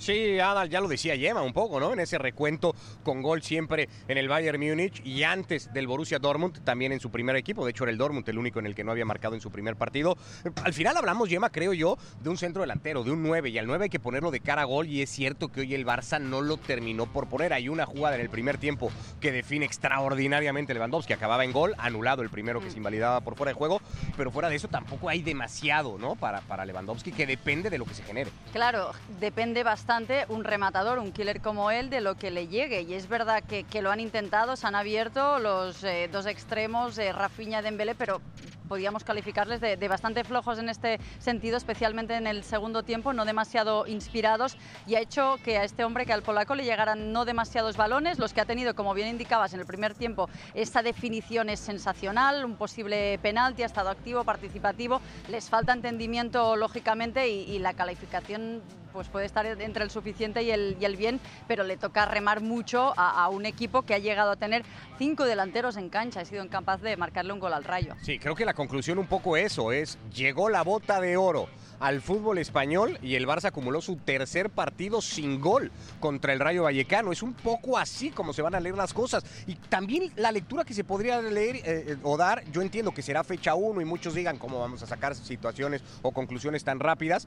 Sí, 0.00 0.40
Adal, 0.40 0.70
ya 0.70 0.80
lo 0.80 0.88
decía 0.88 1.14
Yema 1.14 1.42
un 1.42 1.52
poco, 1.52 1.78
¿no? 1.78 1.92
En 1.92 2.00
ese 2.00 2.16
recuento 2.16 2.74
con 3.02 3.20
gol 3.20 3.42
siempre 3.42 3.86
en 4.08 4.16
el 4.16 4.28
Bayern 4.28 4.58
Múnich 4.58 5.04
y 5.04 5.24
antes 5.24 5.70
del 5.74 5.86
Borussia 5.86 6.18
Dortmund, 6.18 6.64
también 6.64 6.92
en 6.92 7.00
su 7.00 7.10
primer 7.10 7.36
equipo. 7.36 7.66
De 7.66 7.72
hecho, 7.72 7.84
era 7.84 7.92
el 7.92 7.98
Dortmund 7.98 8.26
el 8.26 8.38
único 8.38 8.60
en 8.60 8.64
el 8.64 8.74
que 8.74 8.82
no 8.82 8.92
había 8.92 9.04
marcado 9.04 9.34
en 9.34 9.42
su 9.42 9.50
primer 9.50 9.76
partido. 9.76 10.16
Al 10.64 10.72
final 10.72 10.96
hablamos, 10.96 11.28
Yema, 11.28 11.50
creo 11.50 11.74
yo, 11.74 11.98
de 12.22 12.30
un 12.30 12.38
centro 12.38 12.62
delantero, 12.62 13.04
de 13.04 13.10
un 13.10 13.22
9. 13.22 13.50
Y 13.50 13.58
al 13.58 13.66
9 13.66 13.84
hay 13.84 13.90
que 13.90 14.00
ponerlo 14.00 14.30
de 14.30 14.40
cara 14.40 14.62
a 14.62 14.64
gol. 14.64 14.86
Y 14.86 15.02
es 15.02 15.10
cierto 15.10 15.48
que 15.48 15.60
hoy 15.60 15.74
el 15.74 15.84
Barça 15.84 16.18
no 16.18 16.40
lo 16.40 16.56
terminó 16.56 17.04
por 17.04 17.28
poner. 17.28 17.52
Hay 17.52 17.68
una 17.68 17.84
jugada 17.84 18.14
en 18.14 18.22
el 18.22 18.30
primer 18.30 18.56
tiempo 18.56 18.90
que 19.20 19.32
define 19.32 19.66
extraordinariamente 19.66 20.72
Lewandowski. 20.72 21.12
Acababa 21.12 21.44
en 21.44 21.52
gol, 21.52 21.74
anulado 21.76 22.22
el 22.22 22.30
primero 22.30 22.62
que 22.62 22.70
se 22.70 22.78
invalidaba 22.78 23.20
por 23.20 23.36
fuera 23.36 23.50
de 23.50 23.54
juego. 23.54 23.82
Pero 24.16 24.30
fuera 24.30 24.48
de 24.48 24.56
eso 24.56 24.68
tampoco 24.68 25.10
hay 25.10 25.20
demasiado, 25.20 25.98
¿no? 25.98 26.16
Para, 26.16 26.40
para 26.40 26.64
Lewandowski, 26.64 27.12
que 27.12 27.26
depende 27.26 27.68
de 27.68 27.76
lo 27.76 27.84
que 27.84 27.92
se 27.92 28.02
genere. 28.02 28.30
Claro, 28.54 28.92
depende 29.20 29.62
bastante 29.62 29.90
un 30.28 30.44
rematador, 30.44 30.98
un 30.98 31.12
killer 31.12 31.40
como 31.42 31.70
él, 31.70 31.90
de 31.90 32.00
lo 32.00 32.14
que 32.14 32.30
le 32.30 32.48
llegue. 32.48 32.82
Y 32.82 32.94
es 32.94 33.08
verdad 33.08 33.42
que, 33.42 33.82
lo 33.82 33.90
han 33.90 34.00
intentado, 34.00 34.56
se 34.56 34.66
han 34.66 34.74
abierto 34.74 35.38
los 35.38 35.84
eh, 35.84 36.08
dos 36.10 36.26
extremos, 36.26 36.98
eh, 36.98 37.12
Rafinha 37.12 37.62
Dembélé, 37.62 37.94
pero 37.94 38.20
podíamos 38.68 39.02
calificarles 39.02 39.60
de, 39.60 39.88
bastante 39.88 40.22
flojos 40.22 40.60
en 40.60 40.68
este 40.68 41.00
sentido, 41.18 41.56
especialmente 41.56 42.14
en 42.14 42.28
el 42.28 42.44
segundo 42.44 42.84
tiempo, 42.84 43.12
no 43.12 43.24
demasiado 43.24 43.84
inspirados 43.88 44.56
y 44.86 44.94
ha 44.94 45.00
hecho 45.00 45.38
que 45.44 45.58
a 45.58 45.64
este 45.64 45.82
hombre, 45.82 46.06
que 46.06 46.12
al 46.12 46.22
polaco 46.22 46.54
le 46.54 46.62
llegaran 46.62 47.12
no 47.12 47.24
demasiados 47.24 47.76
balones, 47.76 48.20
los 48.20 48.32
que 48.32 48.40
ha 48.40 48.44
tenido, 48.44 48.76
como 48.76 48.94
bien 48.94 49.08
indicabas, 49.08 49.54
en 49.54 49.60
el 49.60 49.66
primer 49.66 49.94
tiempo, 49.94 50.30
esta 50.54 50.84
definición 50.84 51.48
es 51.48 51.58
sensacional, 51.58 52.44
un 52.44 52.54
posible 52.54 53.18
penalti, 53.20 53.64
ha 53.64 53.66
estado 53.66 53.88
activo, 53.88 54.22
participativo, 54.22 55.00
les 55.26 55.50
falta 55.50 55.72
entendimiento 55.72 56.54
lógicamente 56.54 57.28
y, 57.28 57.50
y 57.50 57.58
la 57.58 57.74
calificación 57.74 58.62
pues 58.92 59.08
puede 59.08 59.26
estar 59.26 59.46
entre 59.46 59.84
el 59.84 59.90
suficiente 59.90 60.42
y 60.42 60.50
el, 60.50 60.96
bien, 60.96 61.20
pero 61.46 61.64
le 61.64 61.76
toca 61.76 62.04
remar 62.04 62.40
mucho 62.40 62.92
a, 62.96 63.28
un 63.28 63.46
equipo 63.46 63.82
que 63.82 63.94
ha 63.94 63.98
llegado 63.98 64.32
a 64.32 64.36
tener 64.36 64.64
cinco 64.98 65.24
delanteros 65.24 65.76
en 65.76 65.88
cancha, 65.88 66.20
ha 66.20 66.24
sido 66.24 66.44
incapaz 66.44 66.80
de 66.80 66.96
marcarle 66.96 67.32
un 67.32 67.40
gol 67.40 67.52
al 67.52 67.64
rayo. 67.64 67.94
Sí, 68.02 68.18
creo 68.18 68.34
que 68.34 68.44
la 68.44 68.54
conclusión 68.54 68.98
un 68.98 69.06
poco 69.06 69.36
eso 69.36 69.72
es, 69.72 69.98
llegó 70.12 70.48
la 70.48 70.62
bota 70.62 71.00
de 71.00 71.16
oro 71.16 71.48
al 71.80 72.02
fútbol 72.02 72.38
español 72.38 72.98
y 73.02 73.14
el 73.14 73.26
Barça 73.26 73.46
acumuló 73.46 73.80
su 73.80 73.96
tercer 73.96 74.50
partido 74.50 75.00
sin 75.00 75.40
gol 75.40 75.72
contra 75.98 76.32
el 76.32 76.38
Rayo 76.38 76.64
Vallecano. 76.64 77.10
Es 77.10 77.22
un 77.22 77.32
poco 77.32 77.78
así 77.78 78.10
como 78.10 78.32
se 78.32 78.42
van 78.42 78.54
a 78.54 78.60
leer 78.60 78.76
las 78.76 78.92
cosas. 78.92 79.24
Y 79.46 79.54
también 79.54 80.12
la 80.16 80.30
lectura 80.30 80.64
que 80.64 80.74
se 80.74 80.84
podría 80.84 81.20
leer 81.22 81.56
eh, 81.64 81.96
o 82.02 82.16
dar, 82.16 82.44
yo 82.52 82.60
entiendo 82.60 82.92
que 82.92 83.02
será 83.02 83.24
fecha 83.24 83.54
1 83.54 83.80
y 83.80 83.84
muchos 83.86 84.14
digan 84.14 84.36
cómo 84.36 84.60
vamos 84.60 84.82
a 84.82 84.86
sacar 84.86 85.14
situaciones 85.14 85.82
o 86.02 86.12
conclusiones 86.12 86.62
tan 86.64 86.80
rápidas, 86.80 87.26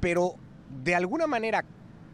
pero 0.00 0.36
de 0.70 0.94
alguna 0.94 1.26
manera 1.26 1.64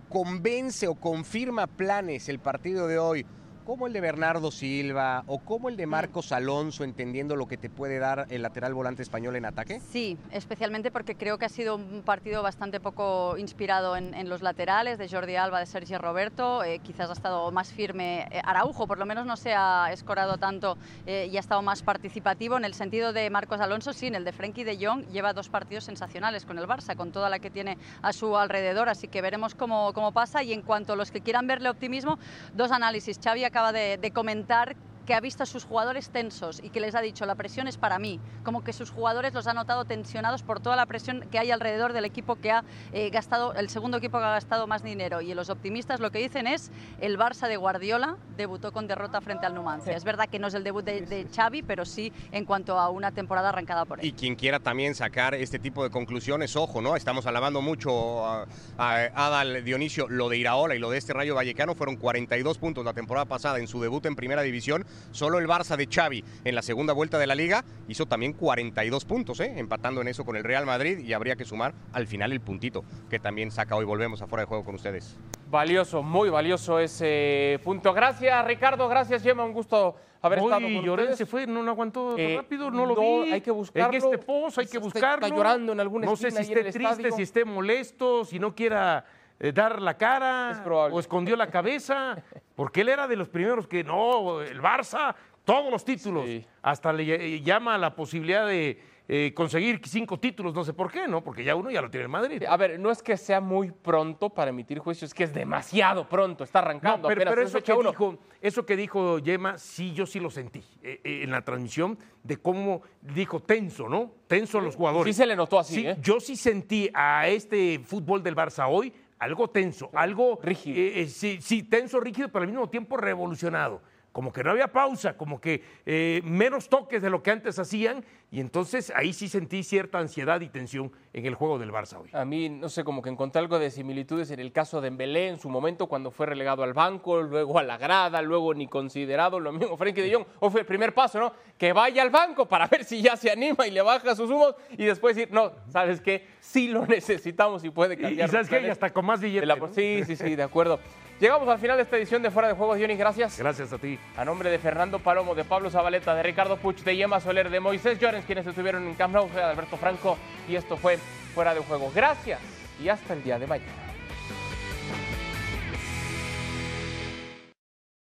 convence 0.08 0.88
o 0.88 0.94
confirma 0.94 1.66
planes 1.66 2.28
el 2.28 2.38
partido 2.38 2.86
de 2.88 2.98
hoy 2.98 3.26
como 3.66 3.88
el 3.88 3.92
de 3.92 4.00
Bernardo 4.00 4.52
Silva 4.52 5.24
o 5.26 5.40
como 5.40 5.68
el 5.68 5.76
de 5.76 5.86
Marcos 5.86 6.30
Alonso, 6.30 6.84
entendiendo 6.84 7.34
lo 7.34 7.48
que 7.48 7.56
te 7.56 7.68
puede 7.68 7.98
dar 7.98 8.26
el 8.30 8.42
lateral 8.42 8.72
volante 8.72 9.02
español 9.02 9.34
en 9.34 9.44
ataque? 9.44 9.80
Sí, 9.80 10.16
especialmente 10.30 10.92
porque 10.92 11.16
creo 11.16 11.36
que 11.36 11.46
ha 11.46 11.50
sido 11.50 11.74
un 11.74 12.02
partido 12.04 12.44
bastante 12.44 12.78
poco 12.78 13.36
inspirado 13.36 13.96
en, 13.96 14.14
en 14.14 14.28
los 14.28 14.40
laterales, 14.40 14.98
de 14.98 15.08
Jordi 15.08 15.34
Alba, 15.34 15.58
de 15.58 15.66
Sergio 15.66 15.98
Roberto, 15.98 16.62
eh, 16.62 16.78
quizás 16.78 17.10
ha 17.10 17.12
estado 17.12 17.50
más 17.50 17.72
firme 17.72 18.28
eh, 18.30 18.40
Araujo, 18.44 18.86
por 18.86 18.98
lo 18.98 19.06
menos 19.06 19.26
no 19.26 19.36
se 19.36 19.52
ha 19.52 19.90
escorado 19.92 20.38
tanto 20.38 20.78
eh, 21.04 21.28
y 21.30 21.36
ha 21.36 21.40
estado 21.40 21.60
más 21.60 21.82
participativo. 21.82 22.56
En 22.56 22.64
el 22.64 22.74
sentido 22.74 23.12
de 23.12 23.28
Marcos 23.30 23.60
Alonso, 23.60 23.92
sí, 23.92 24.06
en 24.06 24.14
el 24.14 24.24
de 24.24 24.32
Frenkie 24.32 24.62
de 24.62 24.78
Jong 24.80 25.08
lleva 25.08 25.32
dos 25.32 25.48
partidos 25.48 25.84
sensacionales 25.84 26.46
con 26.46 26.58
el 26.58 26.66
Barça, 26.68 26.94
con 26.94 27.10
toda 27.10 27.28
la 27.28 27.40
que 27.40 27.50
tiene 27.50 27.78
a 28.02 28.12
su 28.12 28.36
alrededor, 28.36 28.88
así 28.88 29.08
que 29.08 29.22
veremos 29.22 29.56
cómo, 29.56 29.92
cómo 29.92 30.12
pasa 30.12 30.44
y 30.44 30.52
en 30.52 30.62
cuanto 30.62 30.92
a 30.92 30.96
los 30.96 31.10
que 31.10 31.20
quieran 31.20 31.48
verle 31.48 31.68
optimismo, 31.68 32.20
dos 32.54 32.70
análisis. 32.70 33.18
Xavi 33.18 33.44
acaba 33.56 33.72
de, 33.72 34.10
comentar 34.12 34.76
que 35.06 35.14
ha 35.14 35.20
visto 35.20 35.44
a 35.44 35.46
sus 35.46 35.64
jugadores 35.64 36.10
tensos 36.10 36.60
y 36.62 36.70
que 36.70 36.80
les 36.80 36.94
ha 36.94 37.00
dicho 37.00 37.24
la 37.24 37.36
presión 37.36 37.68
es 37.68 37.78
para 37.78 37.98
mí, 37.98 38.20
como 38.44 38.62
que 38.62 38.72
sus 38.72 38.90
jugadores 38.90 39.32
los 39.32 39.46
ha 39.46 39.54
notado 39.54 39.84
tensionados 39.84 40.42
por 40.42 40.60
toda 40.60 40.76
la 40.76 40.84
presión 40.86 41.24
que 41.30 41.38
hay 41.38 41.50
alrededor 41.50 41.92
del 41.92 42.04
equipo 42.04 42.36
que 42.36 42.50
ha 42.50 42.64
eh, 42.92 43.10
gastado, 43.10 43.54
el 43.54 43.70
segundo 43.70 43.98
equipo 43.98 44.18
que 44.18 44.24
ha 44.24 44.30
gastado 44.30 44.66
más 44.66 44.82
dinero. 44.82 45.20
Y 45.20 45.32
los 45.32 45.48
optimistas 45.48 46.00
lo 46.00 46.10
que 46.10 46.18
dicen 46.18 46.46
es 46.46 46.70
el 47.00 47.18
Barça 47.18 47.48
de 47.48 47.56
Guardiola 47.56 48.16
debutó 48.36 48.72
con 48.72 48.86
derrota 48.86 49.20
frente 49.20 49.46
al 49.46 49.54
Numancia. 49.54 49.92
Sí. 49.92 49.96
Es 49.96 50.04
verdad 50.04 50.28
que 50.28 50.38
no 50.38 50.48
es 50.48 50.54
el 50.54 50.64
debut 50.64 50.84
de, 50.84 51.02
de, 51.02 51.26
Xavi, 51.34 51.62
pero 51.62 51.84
sí 51.84 52.12
en 52.32 52.44
cuanto 52.44 52.78
a 52.78 52.90
una 52.90 53.12
temporada 53.12 53.50
arrancada 53.50 53.84
por 53.84 54.00
él. 54.00 54.06
Y 54.06 54.12
quien 54.12 54.34
quiera 54.34 54.58
también 54.58 54.94
sacar 54.94 55.34
este 55.34 55.58
tipo 55.58 55.84
de 55.84 55.90
conclusiones, 55.90 56.56
ojo, 56.56 56.82
¿no? 56.82 56.96
Estamos 56.96 57.26
alabando 57.26 57.62
mucho 57.62 58.26
a, 58.26 58.46
a 58.76 58.96
Adal 59.14 59.64
Dionisio, 59.64 60.08
lo 60.08 60.28
de 60.28 60.38
Iraola 60.38 60.74
y 60.74 60.78
lo 60.78 60.90
de 60.90 60.98
este 60.98 61.12
Rayo 61.12 61.34
Vallecano 61.34 61.74
fueron 61.74 61.96
42 61.96 62.58
puntos 62.58 62.84
la 62.84 62.92
temporada 62.92 63.26
pasada 63.26 63.58
en 63.58 63.68
su 63.68 63.80
debut 63.80 64.04
en 64.06 64.16
Primera 64.16 64.42
División 64.42 64.84
Solo 65.12 65.38
el 65.38 65.46
Barça 65.46 65.76
de 65.76 65.86
Xavi 65.86 66.24
en 66.44 66.54
la 66.54 66.62
segunda 66.62 66.92
vuelta 66.92 67.18
de 67.18 67.26
la 67.26 67.34
liga 67.34 67.64
hizo 67.88 68.06
también 68.06 68.32
42 68.32 69.04
puntos, 69.04 69.40
¿eh? 69.40 69.54
empatando 69.56 70.00
en 70.00 70.08
eso 70.08 70.24
con 70.24 70.36
el 70.36 70.44
Real 70.44 70.66
Madrid 70.66 70.98
y 70.98 71.12
habría 71.12 71.36
que 71.36 71.44
sumar 71.44 71.74
al 71.92 72.06
final 72.06 72.32
el 72.32 72.40
puntito 72.40 72.84
que 73.10 73.18
también 73.18 73.50
saca 73.50 73.76
hoy. 73.76 73.84
Volvemos 73.84 74.22
a 74.22 74.26
fuera 74.26 74.42
de 74.42 74.46
juego 74.48 74.64
con 74.64 74.74
ustedes. 74.74 75.16
Valioso, 75.50 76.02
muy 76.02 76.28
valioso 76.28 76.80
ese 76.80 77.60
punto. 77.62 77.92
Gracias 77.92 78.44
Ricardo, 78.46 78.88
gracias 78.88 79.22
Gemma, 79.22 79.44
un 79.44 79.52
gusto 79.52 79.94
haber 80.22 80.40
Uy, 80.40 80.44
estado 80.46 80.62
con 80.62 80.82
Llorén 80.84 81.04
ustedes. 81.04 81.18
se 81.18 81.26
fue, 81.26 81.46
no, 81.46 81.62
no 81.62 81.70
aguantó 81.70 82.18
Eh, 82.18 82.34
rápido, 82.36 82.68
no 82.70 82.84
lo 82.84 82.94
no, 82.96 83.22
vi. 83.22 83.32
hay 83.32 83.40
que 83.40 83.52
buscarlo. 83.52 83.90
En 83.96 84.02
este 84.02 84.18
pozo 84.18 84.60
hay 84.60 84.66
que 84.66 84.78
buscarlo. 84.78 85.24
está 85.24 85.36
llorando 85.36 85.72
en 85.72 85.78
alguna 85.80 86.06
No 86.06 86.16
sé 86.16 86.32
si 86.32 86.38
esté 86.42 86.62
triste, 86.64 86.82
estadio. 86.88 87.12
si 87.16 87.22
esté 87.22 87.44
molesto, 87.44 88.24
si 88.24 88.40
no 88.40 88.54
quiera 88.56 89.04
eh, 89.38 89.52
dar 89.52 89.80
la 89.80 89.96
cara 89.96 90.62
o 90.66 90.98
escondió 90.98 91.36
la 91.36 91.50
cabeza, 91.50 92.22
porque 92.54 92.80
él 92.80 92.88
era 92.88 93.06
de 93.06 93.16
los 93.16 93.28
primeros 93.28 93.66
que 93.66 93.84
no, 93.84 94.40
el 94.40 94.60
Barça, 94.60 95.14
todos 95.44 95.70
los 95.70 95.84
títulos, 95.84 96.24
hasta 96.62 96.92
le 96.92 97.40
llama 97.42 97.78
la 97.78 97.94
posibilidad 97.94 98.46
de 98.46 98.80
eh, 99.08 99.32
conseguir 99.34 99.80
cinco 99.84 100.18
títulos, 100.18 100.52
no 100.52 100.64
sé 100.64 100.72
por 100.72 100.90
qué, 100.90 101.06
¿no? 101.06 101.22
Porque 101.22 101.44
ya 101.44 101.54
uno 101.54 101.70
ya 101.70 101.80
lo 101.80 101.88
tiene 101.88 102.06
en 102.06 102.10
Madrid. 102.10 102.42
A 102.48 102.56
ver, 102.56 102.80
no 102.80 102.90
es 102.90 103.04
que 103.04 103.16
sea 103.16 103.40
muy 103.40 103.70
pronto 103.70 104.30
para 104.30 104.50
emitir 104.50 104.80
juicios, 104.80 105.10
es 105.10 105.14
que 105.14 105.22
es 105.22 105.32
demasiado 105.32 106.08
pronto, 106.08 106.42
está 106.42 106.58
arrancando. 106.58 107.06
pero, 107.06 107.40
eso, 107.40 107.62
que 107.62 107.72
dijo, 107.72 108.18
eso 108.40 108.66
que 108.66 108.76
dijo 108.76 109.20
Yema, 109.20 109.58
sí, 109.58 109.92
yo 109.92 110.06
sí 110.06 110.18
lo 110.18 110.28
sentí 110.28 110.58
eh, 110.82 111.00
eh, 111.04 111.20
en 111.22 111.30
la 111.30 111.42
transmisión 111.42 111.96
de 112.24 112.38
cómo 112.38 112.82
dijo 113.00 113.38
tenso, 113.38 113.88
¿no? 113.88 114.10
Tenso 114.26 114.58
a 114.58 114.62
los 114.62 114.74
jugadores. 114.74 115.14
Sí 115.14 115.22
se 115.22 115.26
le 115.26 115.36
notó 115.36 115.60
así, 115.60 115.86
¿eh? 115.86 115.96
Yo 116.00 116.18
sí 116.18 116.34
sentí 116.34 116.90
a 116.92 117.28
este 117.28 117.78
fútbol 117.78 118.24
del 118.24 118.34
Barça 118.34 118.66
hoy 118.68 118.92
algo 119.18 119.48
tenso, 119.48 119.90
algo... 119.94 120.38
Rígido. 120.42 121.08
sí, 121.08 121.38
sí, 121.40 121.62
tenso, 121.62 122.00
rígido, 122.00 122.28
pero 122.28 122.42
al 122.44 122.50
mismo 122.50 122.68
tiempo 122.68 122.96
revolucionado 122.96 123.80
como 124.16 124.32
que 124.32 124.42
no 124.42 124.50
había 124.50 124.72
pausa, 124.72 125.14
como 125.14 125.42
que 125.42 125.62
eh, 125.84 126.22
menos 126.24 126.70
toques 126.70 127.02
de 127.02 127.10
lo 127.10 127.22
que 127.22 127.30
antes 127.30 127.58
hacían, 127.58 128.02
y 128.36 128.40
entonces 128.40 128.92
ahí 128.94 129.14
sí 129.14 129.30
sentí 129.30 129.62
cierta 129.62 129.98
ansiedad 129.98 130.42
y 130.42 130.50
tensión 130.50 130.92
en 131.14 131.24
el 131.24 131.34
juego 131.34 131.58
del 131.58 131.72
Barça 131.72 132.02
hoy. 132.02 132.10
A 132.12 132.26
mí, 132.26 132.50
no 132.50 132.68
sé, 132.68 132.84
como 132.84 133.00
que 133.00 133.08
encontré 133.08 133.40
algo 133.40 133.58
de 133.58 133.70
similitudes 133.70 134.30
en 134.30 134.40
el 134.40 134.52
caso 134.52 134.82
de 134.82 134.88
Embelé 134.88 135.28
en 135.28 135.38
su 135.38 135.48
momento 135.48 135.86
cuando 135.86 136.10
fue 136.10 136.26
relegado 136.26 136.62
al 136.62 136.74
banco, 136.74 137.22
luego 137.22 137.58
a 137.58 137.62
la 137.62 137.78
grada, 137.78 138.20
luego 138.20 138.52
ni 138.52 138.66
considerado, 138.66 139.40
lo 139.40 139.52
mismo 139.52 139.78
Frenkie 139.78 140.02
de 140.02 140.12
Jong, 140.12 140.26
o 140.40 140.50
fue 140.50 140.60
el 140.60 140.66
primer 140.66 140.92
paso, 140.92 141.18
¿no? 141.18 141.32
Que 141.56 141.72
vaya 141.72 142.02
al 142.02 142.10
banco 142.10 142.46
para 142.46 142.66
ver 142.66 142.84
si 142.84 143.00
ya 143.00 143.16
se 143.16 143.30
anima 143.30 143.66
y 143.66 143.70
le 143.70 143.80
baja 143.80 144.14
sus 144.14 144.28
humos 144.28 144.54
y 144.72 144.84
después 144.84 145.16
decir, 145.16 145.32
no, 145.32 145.52
¿sabes 145.70 146.02
qué? 146.02 146.26
Sí 146.38 146.68
lo 146.68 146.84
necesitamos 146.86 147.64
y 147.64 147.70
puede 147.70 147.96
cambiar. 147.96 148.28
Y, 148.28 148.30
sabes 148.30 148.50
qué, 148.50 148.60
y 148.60 148.68
hasta 148.68 148.92
con 148.92 149.06
más 149.06 149.18
billetes. 149.18 149.48
Sí, 149.72 150.02
sí, 150.04 150.14
sí, 150.14 150.36
de 150.36 150.42
acuerdo. 150.42 150.78
Llegamos 151.18 151.48
al 151.48 151.58
final 151.58 151.78
de 151.78 151.84
esta 151.84 151.96
edición 151.96 152.20
de 152.20 152.30
Fuera 152.30 152.48
de 152.48 152.54
Juegos, 152.54 152.78
Johnny, 152.78 152.94
gracias. 152.94 153.38
Gracias 153.38 153.72
a 153.72 153.78
ti. 153.78 153.98
A 154.18 154.24
nombre 154.26 154.50
de 154.50 154.58
Fernando 154.58 154.98
Palomo, 154.98 155.34
de 155.34 155.44
Pablo 155.44 155.70
Zabaleta, 155.70 156.14
de 156.14 156.22
Ricardo 156.22 156.58
Puch, 156.58 156.82
de 156.82 156.94
Yema 156.94 157.20
Soler, 157.20 157.48
de 157.48 157.58
Moisés 157.58 157.98
Llorens, 157.98 158.25
quienes 158.26 158.46
estuvieron 158.46 158.86
en 158.86 158.94
Camp 158.94 159.14
Nou, 159.14 159.30
Alberto 159.38 159.76
Franco, 159.76 160.18
y 160.48 160.56
esto 160.56 160.76
fue 160.76 160.98
Fuera 161.34 161.54
de 161.54 161.60
Juego. 161.60 161.90
Gracias 161.94 162.40
y 162.82 162.88
hasta 162.88 163.14
el 163.14 163.22
día 163.22 163.38
de 163.38 163.46
mañana. 163.46 163.85